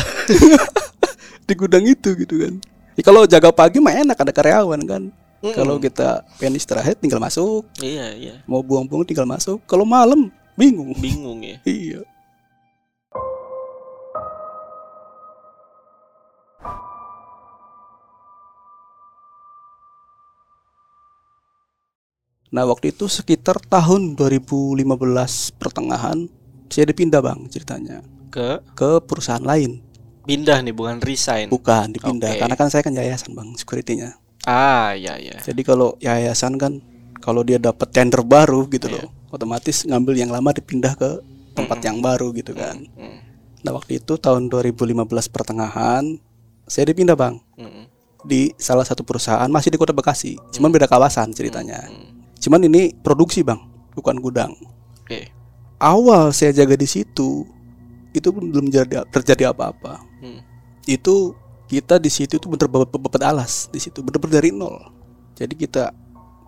[1.48, 2.54] di gudang itu gitu kan.
[2.96, 5.04] Ya, kalau jaga pagi mah enak ada karyawan kan.
[5.41, 5.58] Mm-mm.
[5.58, 8.36] Kalau kita pengen istirahat tinggal masuk, Iya, iya.
[8.45, 9.58] mau buang-buang tinggal masuk.
[9.65, 10.93] Kalau malam bingung.
[10.95, 11.58] Bingung ya.
[11.65, 12.06] Iya.
[22.51, 24.84] Nah waktu itu sekitar tahun 2015
[25.56, 26.27] pertengahan
[26.67, 29.84] saya dipindah bang ceritanya Ke ke perusahaan lain
[30.21, 31.49] pindah nih bukan resign.
[31.49, 32.39] bukan dipindah Oke.
[32.39, 35.38] karena kan saya kan yayasan bang securitynya Ah, ya, ya.
[35.38, 36.82] jadi kalau yayasan kan
[37.21, 41.21] kalau dia dapat tender baru gitu loh otomatis ngambil yang lama dipindah ke
[41.54, 43.17] tempat yang baru gitu kan Mm,
[43.62, 46.17] Nah waktu itu tahun 2015 pertengahan
[46.65, 47.84] saya dipindah bang mm,
[48.25, 51.86] di salah satu perusahaan masih di kota Bekasi, cuman beda kawasan ceritanya.
[51.89, 52.38] mm.
[52.41, 53.58] Cuman ini produksi bang,
[53.93, 54.54] bukan gudang.
[55.01, 55.30] Oke.
[55.77, 57.45] Awal saya jaga di situ
[58.13, 60.01] itu belum belum jadi, terjadi apa-apa.
[60.21, 60.41] Mm.
[60.86, 61.34] Itu
[61.71, 64.75] kita di situ tuh bener bener alas di situ bener-bener dari nol.
[65.39, 65.95] Jadi kita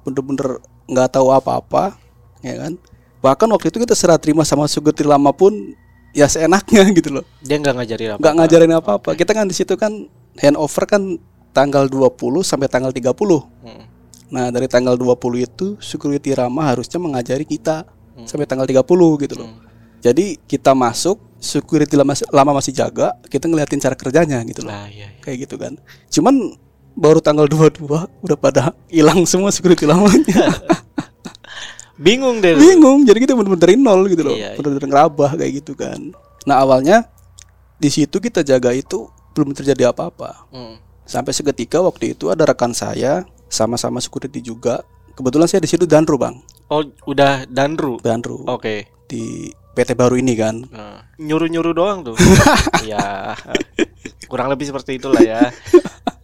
[0.03, 1.95] bener-bener nggak tahu apa-apa,
[2.43, 2.75] ya kan?
[3.23, 5.55] Bahkan waktu itu kita serah terima sama sugetir lama pun
[6.11, 7.25] ya seenaknya gitu loh.
[7.39, 8.19] Dia nggak ngajarin apa.
[8.19, 9.09] nggak ngajarin apa-apa.
[9.15, 11.15] Kita kan di situ kan handover kan
[11.55, 13.15] tanggal 20 sampai tanggal 30.
[13.63, 13.83] Mm,
[14.33, 18.25] Nah, dari tanggal 20 itu security Rama harusnya mengajari kita Hmm.
[18.29, 19.49] sampai tanggal 30 gitu loh.
[19.49, 19.62] mm.
[20.03, 24.75] Jadi kita masuk security lama, lama masih jaga, kita ngeliatin cara kerjanya gitu loh.
[24.75, 25.19] Lah, iya, iya.
[25.23, 25.79] Kayak gitu kan.
[26.11, 26.59] Cuman
[26.93, 27.87] baru tanggal 22
[28.21, 30.51] udah pada hilang semua security lamanya.
[32.03, 32.57] Bingung deh.
[32.57, 33.05] Bingung.
[33.05, 34.35] Jadi kita bener-bener nol gitu loh.
[34.35, 34.57] Iya, iya.
[34.59, 36.11] Bener-bener ngerabah kayak gitu kan.
[36.43, 37.07] Nah, awalnya
[37.79, 40.49] di situ kita jaga itu belum terjadi apa-apa.
[40.51, 44.81] Mm, Sampai seketika waktu itu ada rekan saya sama-sama security juga.
[45.13, 46.33] Kebetulan saya di situ danru bang,
[46.73, 48.01] Oh, udah danru.
[48.01, 48.89] danru Oke.
[49.05, 50.61] di PT baru ini kan.
[50.69, 52.15] Nah, nyuruh-nyuruh doang tuh.
[52.85, 53.33] Iya.
[54.29, 55.49] Kurang lebih seperti itulah ya.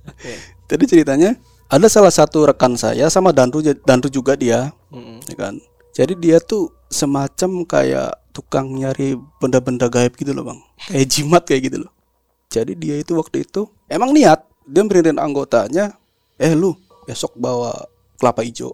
[0.09, 0.33] Oke.
[0.69, 1.33] Jadi ceritanya
[1.69, 5.21] ada salah satu rekan saya sama danru danru juga dia, Mm-mm.
[5.29, 5.55] ya kan.
[5.93, 10.59] Jadi dia tuh semacam kayak tukang nyari benda-benda gaib gitu loh bang,
[10.89, 11.91] kayak jimat kayak gitu loh.
[12.49, 15.93] Jadi dia itu waktu itu emang niat dia beririn anggotanya,
[16.38, 16.73] eh lu
[17.05, 17.85] besok bawa
[18.17, 18.73] kelapa hijau,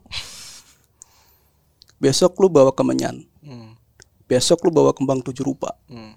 [2.00, 3.75] besok lu bawa kemenyan, Mm,
[4.26, 5.74] besok lu bawa kembang tujuh rupa.
[5.90, 6.14] Mm.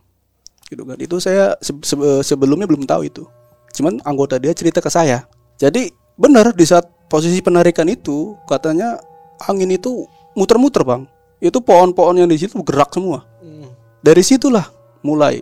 [0.68, 1.00] gitu kan.
[1.00, 3.24] Itu saya se- se- sebelumnya belum tahu itu.
[3.72, 5.24] Cuman anggota dia cerita ke saya.
[5.56, 5.88] Jadi
[6.20, 9.00] benar di saat posisi penarikan itu katanya
[9.48, 10.04] angin itu
[10.36, 11.08] muter-muter bang.
[11.40, 13.24] Itu pohon-pohon yang di situ gerak semua.
[13.40, 13.70] Mm.
[14.04, 14.68] dari situlah
[15.00, 15.40] mulai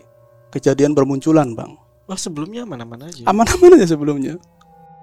[0.54, 1.74] kejadian bermunculan bang.
[2.06, 3.26] Wah, sebelumnya mana-mana aja.
[3.26, 4.38] aman-aman aja sebelumnya.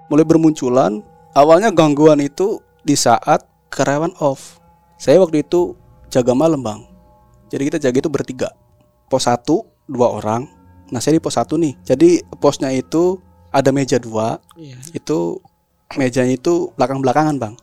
[0.08, 1.04] Mulai bermunculan
[1.36, 4.56] awalnya gangguan itu di saat karyawan off.
[4.96, 5.76] Saya waktu itu
[6.08, 6.93] jaga malam bang
[7.54, 8.50] jadi kita jaga itu bertiga.
[9.06, 10.50] Pos satu dua orang.
[10.90, 11.78] Nah saya di pos satu nih.
[11.86, 13.22] Jadi posnya itu
[13.54, 14.42] ada meja dua.
[14.58, 14.74] Iya.
[14.90, 15.38] itu
[15.94, 17.54] mejanya itu belakang belakangan bang.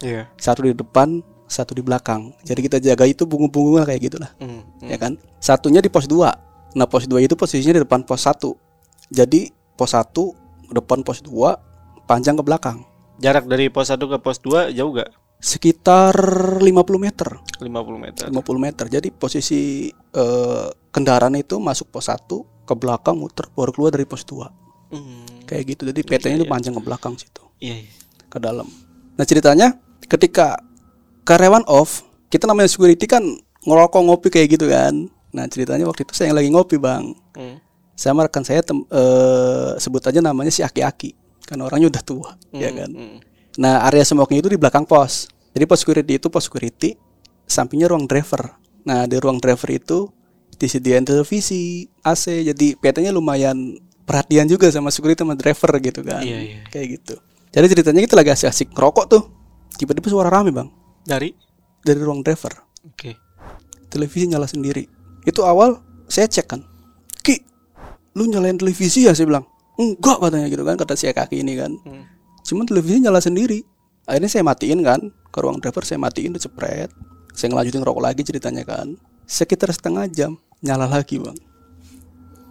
[0.00, 0.30] Iya.
[0.38, 1.18] satu di depan
[1.50, 2.30] satu di belakang.
[2.46, 4.30] Jadi kita jaga itu punggung-punggungnya kayak gitulah.
[4.38, 4.86] Mm, mm.
[4.86, 5.18] ya kan?
[5.42, 8.46] Satunya di pos 2 nah pos 2 itu posisinya di depan pos 1
[9.10, 10.14] jadi pos 1
[10.70, 12.86] depan pos 2 panjang ke belakang.
[13.18, 15.10] Jarak dari pos 1 ke pos 2 jauh gak?
[15.40, 16.12] Sekitar
[16.60, 17.28] 50 meter.
[17.58, 17.64] 50
[17.96, 18.24] meter.
[18.28, 18.84] 50 meter.
[18.86, 22.28] Jadi posisi eh, kendaraan itu masuk pos 1
[22.62, 24.46] ke belakang muter baru keluar dari pos 2
[24.90, 25.46] Mm.
[25.46, 25.82] kayak gitu.
[25.86, 27.42] Jadi PT-nya itu panjang ke belakang situ.
[27.58, 27.92] Iya, iya.
[28.26, 28.66] ke dalam.
[29.12, 30.58] Nah ceritanya ketika
[31.24, 33.22] karyawan off kita namanya security kan
[33.60, 35.06] ngerokok ngopi kayak gitu kan.
[35.30, 37.14] Nah ceritanya waktu itu saya yang lagi ngopi bang.
[37.32, 37.58] Mm.
[37.92, 41.10] sama rekan saya tem- eh, sebut aja namanya si Aki-Aki.
[41.44, 42.90] Karena orangnya udah tua ya Mm, kan?
[42.90, 43.16] mm.
[43.60, 45.28] Nah area smoking itu di belakang pos.
[45.52, 46.96] Jadi pos security itu pos security
[47.44, 48.56] sampingnya ruang driver.
[48.88, 50.08] Nah di ruang driver itu
[50.56, 53.76] disediain televisi AC jadi PT-nya lumayan
[54.08, 56.24] perhatian juga sama security sama driver gitu kan.
[56.24, 56.60] Iya, iya.
[56.72, 57.14] kayak gitu.
[57.50, 59.22] Jadi ceritanya kita lagi asik-asik ngerokok tuh.
[59.74, 60.68] Tiba-tiba suara rame bang.
[61.02, 61.30] Dari?
[61.82, 62.52] Dari ruang driver.
[62.86, 63.16] Oke.
[63.90, 64.86] televisi nyala sendiri.
[65.26, 66.62] Itu awal saya cek kan.
[67.26, 67.42] Ki
[68.14, 69.12] lu nyalain televisi ya?
[69.12, 69.46] Saya bilang.
[69.80, 71.74] Enggak katanya gitu kan kata si kaki ini kan.
[71.82, 72.04] Mm.
[72.50, 73.62] Cuman televisi nyala sendiri.
[74.10, 76.90] Akhirnya saya matiin kan ke ruang driver saya matiin udah cepret
[77.34, 78.98] saya ngelanjutin rokok lagi ceritanya kan.
[79.24, 81.36] Sekitar setengah jam nyala lagi bang.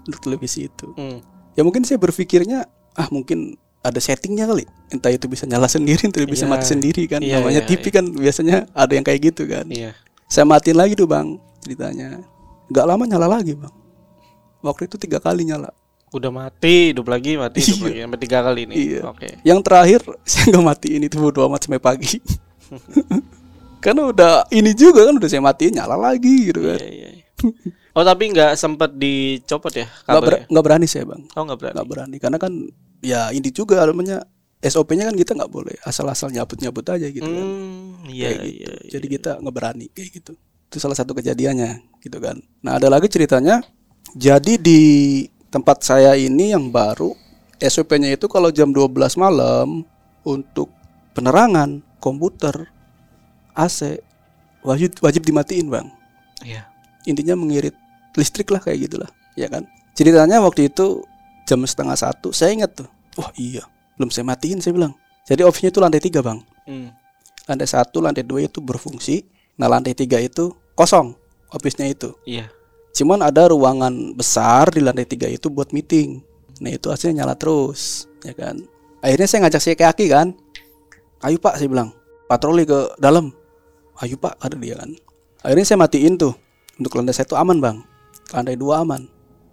[0.07, 0.95] Untuk televisi itu.
[0.95, 1.19] Mm.
[1.57, 2.63] ya mungkin saya berpikirnya
[2.95, 4.63] ah mungkin ada settingnya kali.
[4.89, 6.51] Entah itu bisa nyala sendiri entah bisa Iya.
[6.55, 7.19] mati sendiri kan.
[7.19, 9.67] Iya, namanya iya, TV kan biasanya ada yang kayak gitu kan.
[9.67, 9.91] Iya.
[10.29, 12.21] saya matiin lagi tuh bang ceritanya.
[12.69, 13.73] Nggak lama nyala lagi bang.
[14.61, 15.73] Waktu itu tiga kali nyala
[16.09, 17.85] Udah mati, hidup lagi, mati, hidup Iya.
[17.85, 18.75] lagi sampai tiga kali nih.
[18.75, 19.01] Iya.
[19.05, 19.27] Oke.
[19.43, 22.17] yang terakhir saya nggak matiin itu bodo amat sampai pagi
[23.83, 27.09] karena udah ini juga kan udah saya matiin nyala lagi gitu kan Iya, iya.
[27.15, 27.25] iya.
[27.91, 31.73] Oh tapi nggak sempat dicopot ya nggak ber- nggak berani saya bang Oh nggak berani.
[31.73, 32.53] nggak berani karena kan
[32.99, 34.21] ya ini juga namanya
[34.59, 38.49] SOP-nya kan kita nggak boleh asal-asal nyabut-nyabut aja gitu kan Hmm, iya, kayak gitu.
[38.51, 38.89] iya, iya.
[38.91, 40.33] Jadi kita nggak berani kayak gitu.
[40.67, 42.35] Itu salah satu kejadiannya gitu kan.
[42.59, 43.63] Nah, ada lagi ceritanya.
[44.11, 44.79] Jadi di
[45.49, 47.13] tempat saya ini yang baru
[47.59, 49.83] SOP-nya itu kalau jam 12 malam
[50.23, 50.71] untuk
[51.11, 52.71] penerangan komputer
[53.51, 53.99] AC
[54.63, 55.91] wajib wajib dimatiin, Bang.
[56.45, 56.69] Iya.
[57.03, 57.75] Intinya mengirit
[58.15, 59.67] listrik lah kayak gitulah, ya kan.
[59.95, 61.03] Ceritanya waktu itu
[61.43, 62.89] jam setengah satu, saya ingat tuh.
[63.19, 63.67] Wah iya,
[63.99, 64.95] belum saya matiin saya bilang.
[65.27, 66.93] Jadi office-nya itu lantai tiga bang Hmm.
[67.49, 69.25] lantai satu, lantai dua itu berfungsi.
[69.57, 71.17] Nah, lantai tiga itu kosong
[71.49, 72.13] office-nya itu.
[72.29, 72.45] Iya.
[72.91, 76.19] Cuman ada ruangan besar di lantai tiga itu buat meeting.
[76.59, 78.59] Nah, itu hasilnya nyala terus, ya kan.
[78.99, 80.35] Akhirnya saya ngajak si Aki kan.
[81.19, 83.31] Ayo Pak, saya bilang, patroli ke dalam.
[83.95, 84.91] Ayo Pak, ada dia kan.
[85.39, 86.35] Akhirnya saya matiin tuh.
[86.75, 87.77] Untuk lantai satu aman bang,
[88.31, 89.03] lantai dua aman.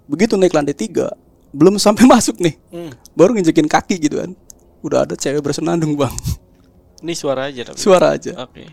[0.06, 1.10] Begitu naik lantai tiga,
[1.50, 2.94] belum sampai masuk nih, Hmm.
[3.14, 4.30] baru nginjekin kaki gitu kan.
[4.78, 6.14] Udah ada cewek bersenandung bang,
[7.02, 7.78] Ini suara aja tapi.
[7.78, 8.32] suara aja.
[8.40, 8.66] Oke.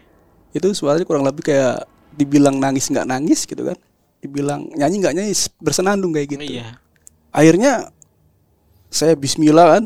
[0.54, 3.74] itu suaranya kurang lebih kayak dibilang nangis nggak nangis gitu kan
[4.24, 6.44] dibilang nyanyi nggak nyanyi bersenandung kayak gitu.
[6.48, 6.80] Iya.
[7.36, 7.92] akhirnya
[8.88, 9.84] saya Bismillah kan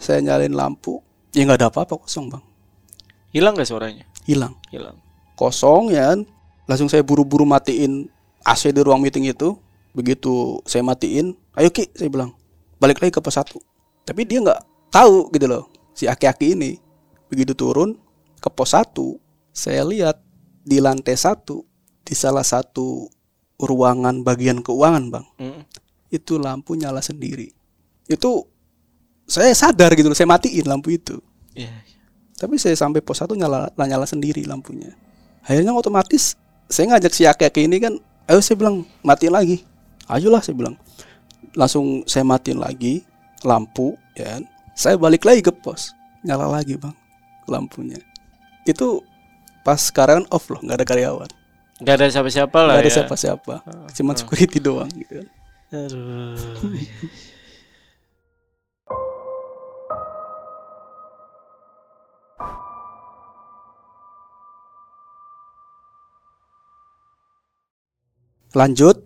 [0.00, 1.04] saya nyalain lampu
[1.36, 2.44] ya nggak ada apa-apa kosong bang.
[3.34, 4.06] Hilang gak suaranya?
[4.24, 4.56] hilang.
[4.72, 4.96] Hilang.
[5.36, 6.24] kosong ya kan.
[6.64, 8.08] Langsung saya buru-buru matiin
[8.40, 9.58] AC di ruang meeting itu.
[9.92, 12.32] Begitu saya matiin ayo ki saya bilang.
[12.80, 13.60] Balik lagi ke pos satu.
[14.08, 16.80] Tapi dia nggak tahu gitu loh si aki-aki ini.
[17.28, 17.98] Begitu turun
[18.40, 19.20] ke pos satu
[19.50, 20.22] saya lihat
[20.64, 21.66] di lantai satu
[22.06, 23.10] di salah satu
[23.60, 25.26] ruangan bagian keuangan bang.
[25.38, 25.62] Hmm.
[26.14, 27.50] itu lampu nyala sendiri.
[28.06, 28.46] Itu
[29.26, 31.18] saya sadar gitu loh saya matiin lampu itu.
[31.54, 31.70] Iya.
[32.34, 34.94] tapi saya sampai pos satu nyala nyala sendiri lampunya.
[35.42, 36.38] Akhirnya otomatis
[36.70, 37.22] saya ngajak si
[37.62, 37.94] ini kan
[38.30, 39.66] ayo saya bilang matiin lagi.
[40.06, 40.78] Ayolah saya bilang.
[41.54, 43.02] Langsung saya matiin lagi
[43.42, 44.42] lampu ya kan.
[44.74, 45.94] saya balik lagi ke pos.
[46.22, 46.94] Nyala lagi bang
[47.50, 47.98] lampunya.
[48.66, 49.02] Itu
[49.66, 51.30] pas sekarang off loh nggak ada karyawan
[51.84, 52.96] Gak ada siapa-siapa lah nggak ada ya.
[53.00, 53.54] siapa-siapa
[53.94, 55.22] cuman security doang gitu
[55.74, 56.38] Aduh.
[68.54, 69.02] lanjut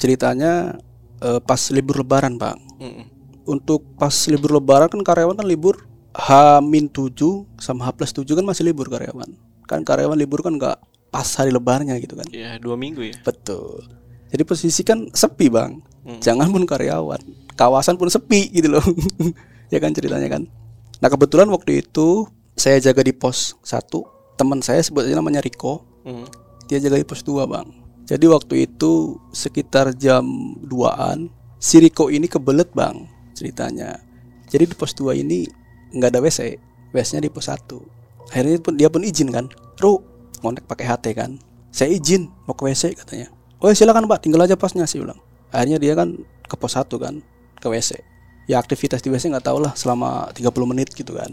[0.00, 0.80] ceritanya
[1.20, 3.06] eh, pas libur lebaran bang Mm-mm.
[3.44, 7.18] untuk pas libur lebaran kan karyawan kan libur H-7
[7.58, 9.26] sama H+7 kan masih libur karyawan.
[9.66, 10.78] Kan karyawan libur kan nggak
[11.14, 12.26] pas hari lebarannya gitu kan.
[12.34, 13.14] Ya dua minggu ya.
[13.22, 13.86] Betul.
[14.34, 15.78] Jadi posisi kan sepi, Bang.
[16.02, 16.18] Hmm.
[16.18, 17.22] Jangan pun karyawan,
[17.54, 18.82] kawasan pun sepi gitu loh.
[19.72, 20.50] ya kan ceritanya kan.
[20.98, 22.26] Nah, kebetulan waktu itu
[22.58, 23.94] saya jaga di pos 1.
[24.34, 25.86] Teman saya sebut aja namanya Riko.
[26.02, 26.26] Hmm.
[26.66, 27.70] Dia jaga di pos 2, Bang.
[28.10, 30.26] Jadi waktu itu sekitar jam
[30.66, 31.30] 2-an
[31.62, 33.06] si Riko ini kebelet, Bang,
[33.38, 34.02] ceritanya.
[34.50, 35.46] Jadi di pos 2 ini
[35.94, 36.58] nggak ada WC.
[36.90, 38.34] WC-nya di pos 1.
[38.34, 39.46] Akhirnya pun dia pun izin kan.
[39.78, 40.02] Ru,
[40.44, 41.40] ngonek pakai HT kan.
[41.72, 43.32] Saya izin mau ke WC katanya.
[43.58, 45.16] Oh ya silakan Pak, tinggal aja posnya sih bilang.
[45.48, 46.12] Akhirnya dia kan
[46.44, 47.24] ke pos 1 kan,
[47.56, 47.96] ke WC.
[48.44, 51.32] Ya aktivitas di WC nggak tahu lah selama 30 menit gitu kan.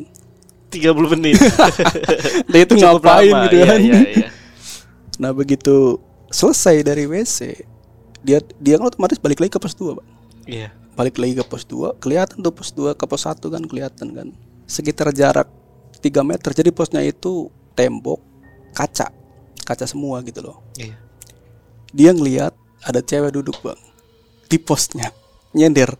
[0.71, 1.35] 30 menit.
[2.51, 3.43] Dia itu Cukup ngapain lama.
[3.45, 3.79] gitu Iya, kan.
[3.83, 4.27] iya, iya.
[5.19, 5.99] Nah begitu
[6.31, 7.67] selesai dari WC,
[8.23, 10.07] dia dia kan otomatis balik lagi ke pos 2, Pak.
[10.47, 10.71] Iya.
[10.95, 14.27] Balik lagi ke pos 2, kelihatan tuh pos 2 ke pos 1 kan kelihatan kan.
[14.63, 15.51] Sekitar jarak
[15.99, 16.55] 3 meter.
[16.55, 18.23] Jadi posnya itu tembok
[18.73, 19.11] kaca.
[19.61, 20.57] Kaca semua gitu loh.
[20.79, 20.97] Iya.
[21.91, 23.79] Dia ngelihat ada cewek duduk, Bang.
[24.47, 25.11] Di posnya.
[25.51, 25.93] Nyender.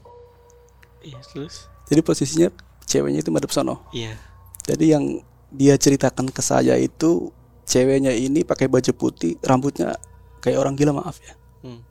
[1.04, 1.68] Iya, terus?
[1.92, 2.50] Jadi posisinya
[2.88, 3.88] ceweknya itu madep sono.
[3.92, 4.16] Iya.
[4.64, 5.06] Jadi yang
[5.52, 7.32] dia ceritakan ke saya itu
[7.68, 10.00] ceweknya ini pakai baju putih, rambutnya
[10.40, 11.34] kayak orang gila maaf ya.
[11.64, 11.84] Hmm.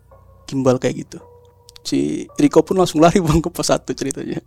[0.48, 1.18] Gimbal kayak gitu.
[1.84, 4.40] Si Riko pun langsung lari bang ke pos satu ceritanya.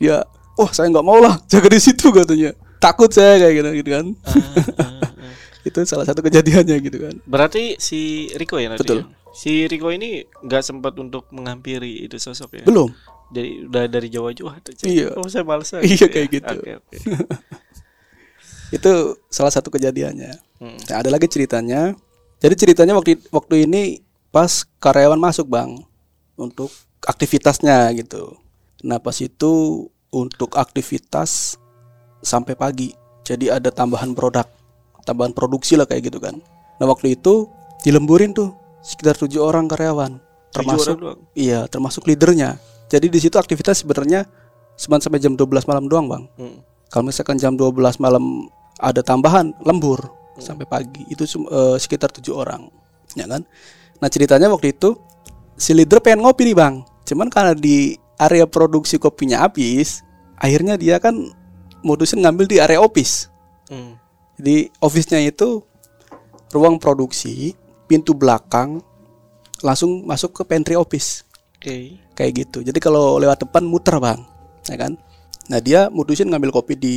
[0.00, 0.24] Dia,
[0.56, 2.52] wah saya nggak mau lah jaga di situ katanya.
[2.80, 4.06] Takut saya kayak gitu, gitu kan.
[4.24, 4.32] Ah,
[4.80, 4.99] ah.
[5.62, 7.14] Itu salah satu kejadiannya gitu kan.
[7.28, 8.82] Berarti si Riko ya nanti.
[8.84, 9.04] Betul.
[9.04, 9.04] ya?
[9.30, 12.64] Si Riko ini nggak sempat untuk menghampiri itu sosok ya.
[12.64, 12.90] Belum.
[13.30, 14.70] Dari udah dari jauh-jauh aja.
[14.82, 15.14] Iya.
[15.14, 16.08] Oh, saya males Iya, ya.
[16.10, 16.56] kayak gitu.
[16.58, 16.96] Oke, oke.
[18.76, 20.30] Itu salah satu kejadiannya.
[20.62, 20.78] Hmm.
[20.86, 21.94] Nah, ada lagi ceritanya.
[22.40, 25.74] Jadi ceritanya waktu waktu ini pas karyawan masuk bang
[26.38, 26.70] untuk
[27.04, 28.38] aktivitasnya gitu.
[28.86, 31.60] Nah pas itu untuk aktivitas
[32.24, 32.90] sampai pagi.
[33.26, 34.48] Jadi ada tambahan produk,
[35.04, 36.38] tambahan produksi lah kayak gitu kan.
[36.80, 37.48] Nah waktu itu
[37.84, 40.20] dilemburin tuh sekitar tujuh orang karyawan,
[40.52, 42.56] termasuk orang iya termasuk leadernya.
[42.90, 44.26] Jadi di situ aktivitas sebenarnya
[44.80, 46.24] cuma sampai jam 12 malam doang bang.
[46.40, 46.58] Hmm.
[46.90, 50.00] Kalau misalkan jam 12 malam ada tambahan lembur
[50.40, 52.66] sampai pagi itu eh, sekitar tujuh orang,
[53.12, 53.44] ya kan?
[54.00, 54.96] Nah ceritanya waktu itu
[55.60, 60.00] si leader pengen ngopi nih bang, cuman karena di area produksi kopinya habis,
[60.40, 61.12] akhirnya dia kan
[61.84, 63.28] mutusin ngambil di area office.
[63.68, 63.99] Hmm.
[64.40, 65.60] Di office-nya itu
[66.50, 67.52] ruang produksi,
[67.86, 68.80] pintu belakang,
[69.60, 71.22] langsung masuk ke pantry office
[71.60, 72.00] Oke.
[72.16, 72.64] kayak gitu.
[72.64, 74.20] Jadi kalau lewat depan muter bang,
[74.66, 74.96] ya kan?
[75.52, 76.96] Nah dia mutusin ngambil kopi di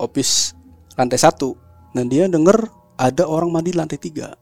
[0.00, 0.56] office
[0.96, 1.54] lantai satu.
[1.94, 2.66] Dan dia denger
[2.98, 4.34] ada orang mandi di lantai tiga.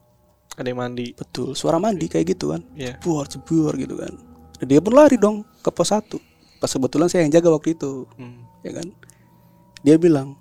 [0.57, 1.13] Ada yang mandi.
[1.13, 2.65] Betul, suara mandi kayak gitu kan.
[2.77, 2.97] Iya.
[3.01, 4.13] Buar jebur gitu kan.
[4.57, 6.17] Dan dia pun lari dong ke pos satu.
[6.61, 8.45] Pas kebetulan saya yang jaga waktu itu, Hmm.
[8.65, 8.89] ya kan?
[9.83, 10.39] Dia bilang,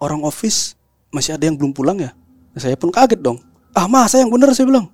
[0.00, 0.74] orang office
[1.14, 2.10] masih ada yang belum pulang ya?
[2.56, 3.38] Nah, saya pun kaget dong.
[3.76, 4.90] Ah masa yang bener saya bilang.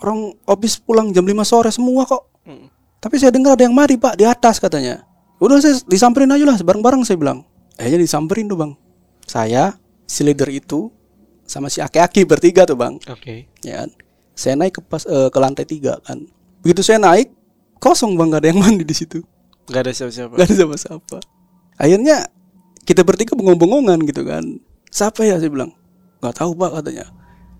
[0.00, 2.24] Orang office pulang jam 5 sore semua kok.
[2.48, 2.72] Hmm.
[3.04, 5.04] Tapi saya dengar ada yang mari pak di atas katanya.
[5.36, 7.44] Udah saya disamperin aja lah bareng-bareng saya bilang.
[7.76, 8.72] Akhirnya disamperin tuh bang.
[9.28, 9.76] Saya,
[10.08, 10.88] si leader itu,
[11.44, 12.96] sama si aki-aki bertiga tuh bang.
[13.10, 13.48] Oke.
[13.60, 13.90] Ya kan.
[14.34, 16.24] Saya naik ke pas eh, ke lantai tiga kan.
[16.64, 17.28] Begitu saya naik,
[17.76, 19.20] kosong bang gak ada yang mandi di situ.
[19.68, 20.34] Gak ada siapa-siapa.
[20.40, 21.16] Gak ada siapa-siapa.
[21.76, 22.16] Akhirnya
[22.84, 24.44] kita bertiga bengong-bengongan gitu kan.
[24.88, 25.72] Siapa ya saya bilang.
[26.20, 27.06] Gak tahu pak katanya.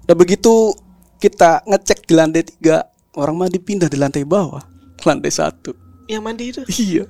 [0.05, 0.73] Nah begitu
[1.19, 2.85] kita ngecek di lantai tiga,
[3.15, 4.61] orang mandi pindah di lantai bawah,
[5.09, 5.73] lantai satu.
[6.07, 6.61] Yang mandi itu.
[6.69, 7.05] Iya.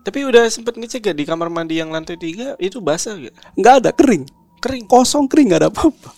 [0.00, 3.36] Tapi udah sempet ngecek gak di kamar mandi yang lantai tiga itu basah gak?
[3.52, 4.24] nggak ada kering
[4.56, 4.88] Kering.
[4.88, 6.16] kosong kering nggak ada apa-apa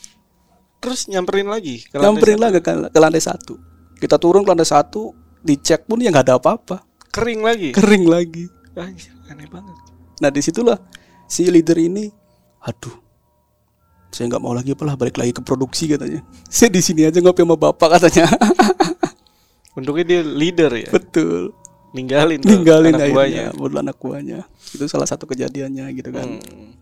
[0.79, 3.59] Terus nyamperin lagi ke nyamperin lagi ke, ke lantai satu
[3.99, 7.71] kita turun ke lantai satu dicek pun ya nggak ada apa-apa Kering lagi.
[7.75, 9.75] kering lagi Anjir, aneh banget.
[10.19, 10.79] nah di situlah
[11.33, 12.13] si leader ini
[12.61, 12.93] aduh
[14.13, 16.21] saya nggak mau lagi apalah balik lagi ke produksi katanya
[16.53, 18.29] saya di sini aja ngopi sama bapak katanya
[19.73, 20.93] Untungnya dia leader ya.
[20.93, 21.57] betul
[21.93, 23.45] Ninggalin ninggalin anak akhirnya buahnya.
[23.57, 26.77] buat anak buahnya itu salah satu kejadiannya gitu kan Hmm.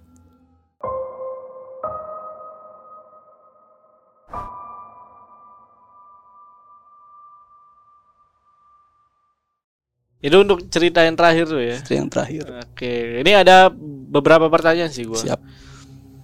[10.21, 11.81] Itu untuk cerita yang terakhir tuh ya.
[11.81, 13.73] itu yang terakhir Oke, ini ada
[14.13, 15.17] beberapa pertanyaan sih gua.
[15.17, 15.41] siap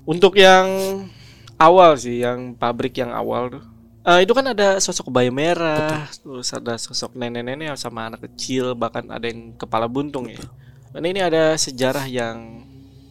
[0.07, 0.69] Untuk yang
[1.57, 3.65] awal sih, yang pabrik yang awal tuh.
[4.07, 9.03] Eh, itu kan ada sosok kebaya merah, terus ada sosok nenek-nenek sama anak kecil, bahkan
[9.11, 10.39] ada yang kepala buntung ya.
[10.95, 12.63] Dan ini ada sejarah yang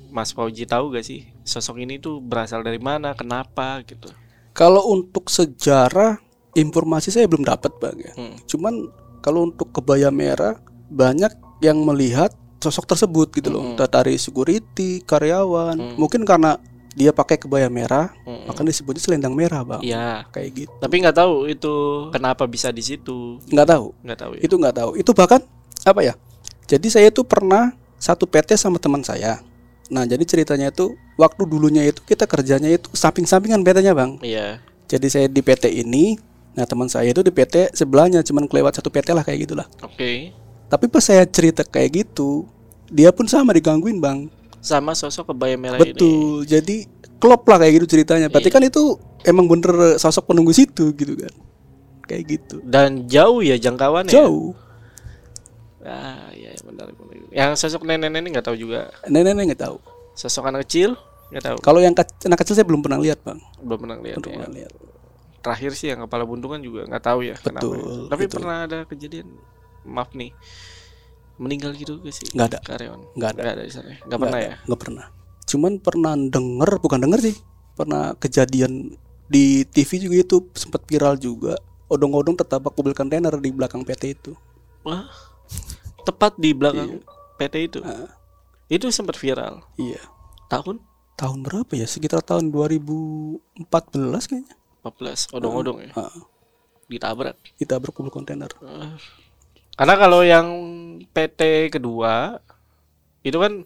[0.07, 1.27] Mas Fauji tahu gak sih?
[1.43, 4.07] Sosok ini tuh berasal dari mana, kenapa gitu.
[4.55, 6.15] Kalau untuk sejarah
[6.55, 8.13] informasi saya belum dapat bang ya.
[8.15, 8.35] Hmm.
[8.47, 8.73] Cuman
[9.19, 10.55] kalau untuk kebaya merah
[10.89, 11.31] banyak
[11.63, 13.63] yang melihat sosok tersebut gitu loh.
[13.75, 13.85] Mm-mm.
[13.85, 15.77] Dari security, karyawan.
[15.77, 15.95] Mm.
[16.01, 16.57] Mungkin karena
[16.95, 18.47] dia pakai kebaya merah, Mm-mm.
[18.47, 19.81] maka disebutnya selendang merah bang.
[19.83, 20.73] Iya, Kayak gitu.
[20.79, 21.73] tapi nggak tahu itu
[22.09, 23.37] kenapa bisa di situ.
[23.51, 23.85] Nggak tahu.
[24.01, 24.41] Nggak tahu ya.
[24.41, 24.91] Itu nggak tahu.
[24.95, 25.41] Itu bahkan
[25.83, 26.13] apa ya?
[26.65, 29.43] Jadi saya tuh pernah satu PT sama teman saya.
[29.91, 34.17] Nah jadi ceritanya itu waktu dulunya itu kita kerjanya itu samping-sampingan PT-nya bang.
[34.25, 34.63] Iya.
[34.89, 36.17] Jadi saya di PT ini,
[36.57, 39.67] nah teman saya itu di PT sebelahnya cuman kelewat satu PT lah kayak gitulah.
[39.81, 40.33] Oke.
[40.65, 42.49] Tapi pas saya cerita kayak gitu,
[42.89, 44.30] dia pun sama digangguin bang.
[44.65, 45.93] Sama sosok kebaya merah ini.
[45.93, 46.45] Betul.
[46.49, 46.89] Jadi
[47.21, 48.28] klop lah kayak gitu ceritanya.
[48.34, 48.56] Berarti Iya.
[48.58, 48.84] kan itu
[49.21, 51.34] emang bener sosok penunggu situ gitu kan.
[52.06, 52.56] Kayak gitu.
[52.65, 54.10] Dan jauh ya jangkauannya.
[54.10, 54.58] Jauh.
[55.86, 57.30] Ah, iya, benar benar.
[57.30, 58.89] Yang sosok nenek-nenek nggak tahu juga.
[59.06, 59.78] Nenek-nenek nggak tahu.
[60.17, 60.97] Sosok anak kecil
[61.30, 61.58] nggak tahu.
[61.62, 63.38] Kalau yang kec- anak kecil saya belum pernah lihat bang.
[63.62, 64.17] Belum pernah lihat.
[64.17, 64.38] Belum ya.
[64.41, 64.71] pernah lihat.
[65.45, 67.69] Terakhir sih yang kepala buntungan juga nggak tahu ya kenapa.
[67.69, 68.10] Betul, ya.
[68.10, 68.34] Tapi itu.
[68.34, 69.28] pernah ada kejadian
[69.85, 70.33] maaf nih
[71.35, 72.27] meninggal gitu gak sih?
[72.31, 72.59] Nggak ada.
[72.63, 73.01] Karyawan.
[73.13, 73.39] Nggak ada.
[73.43, 73.87] Nggak ada di sana.
[73.91, 73.97] ya?
[74.07, 74.47] Nggak pernah ya.
[74.47, 75.05] ada, Nggak pernah.
[75.45, 77.35] Cuman pernah denger, bukan denger sih.
[77.75, 78.73] Pernah kejadian
[79.27, 81.59] di TV juga itu sempat viral juga.
[81.85, 84.31] Odong-odong tertabak mobil kontainer di belakang PT itu.
[84.81, 85.05] Wah.
[86.01, 87.03] Tepat di belakang
[87.35, 87.79] PT itu.
[87.83, 88.09] Ah.
[88.65, 89.61] Itu sempat viral.
[89.77, 90.01] Iya.
[90.49, 90.79] Tahun
[91.15, 91.87] Tahun berapa ya?
[91.87, 93.39] Sekitar tahun 2014
[94.27, 94.55] kayaknya.
[94.83, 95.91] 14 odong-odong ya.
[95.95, 96.11] Ah,
[96.86, 97.39] Ditabrak.
[97.57, 98.51] ditabrak mobil kontainer.
[98.61, 98.93] Eh,
[99.76, 100.47] Karena kalau yang
[101.11, 102.39] PT kedua
[103.21, 103.63] itu kan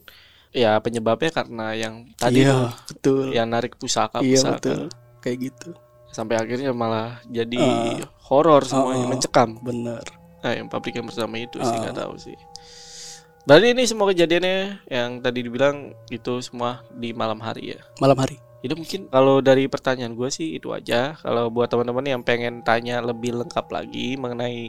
[0.49, 3.25] ya penyebabnya karena yang tadi iya, tuh, betul.
[3.29, 4.81] yang narik pusaka iya, pusaka betul.
[5.21, 5.69] Kayak gitu.
[6.09, 8.01] sampai akhirnya malah jadi Ah.
[8.25, 9.11] horor semuanya Ah, ah.
[9.13, 9.49] mencekam.
[9.61, 10.01] Bener.
[10.41, 11.81] Nah, yang pabrik yang pertama itu sih Ah.
[11.85, 12.33] nggak tahu sih.
[13.45, 14.57] Berarti ini semua kejadiannya
[14.89, 17.79] yang tadi dibilang itu semua di malam hari ya.
[18.01, 18.41] Malam hari.
[18.59, 21.15] Itu mungkin kalau dari pertanyaan gue sih itu aja.
[21.19, 24.67] Kalau buat teman-teman yang pengen tanya lebih lengkap lagi mengenai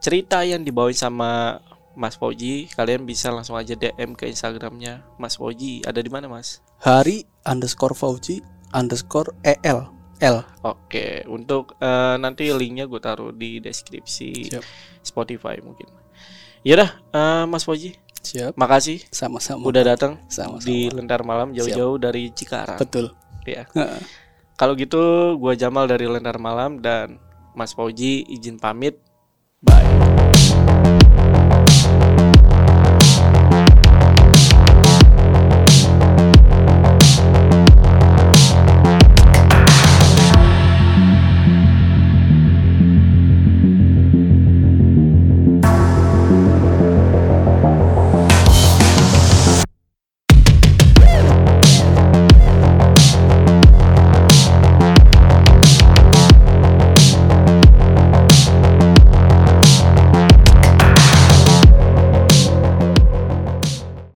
[0.00, 1.60] cerita yang dibawain sama
[1.96, 5.80] Mas Fauji, kalian bisa langsung aja DM ke Instagramnya Mas Fauji.
[5.84, 6.60] Ada di mana Mas?
[6.84, 8.44] Hari underscore Fauji
[8.76, 10.40] underscore EL L.
[10.64, 14.64] Oke, untuk eh, nanti linknya gue taruh di deskripsi Siap.
[15.04, 15.88] Spotify mungkin.
[16.64, 18.56] Yaudah, eh, Mas Fauji, Siap.
[18.56, 19.68] makasih Sama-sama.
[19.68, 20.64] udah datang Sama-sama.
[20.64, 22.80] di Lentar Malam jauh-jauh dari Cikarang.
[22.80, 23.12] Betul.
[23.46, 23.64] Ya.
[24.58, 27.22] Kalau gitu, gua Jamal dari Lentar Malam dan
[27.54, 28.98] Mas Fauji izin pamit.
[29.62, 29.86] Bye.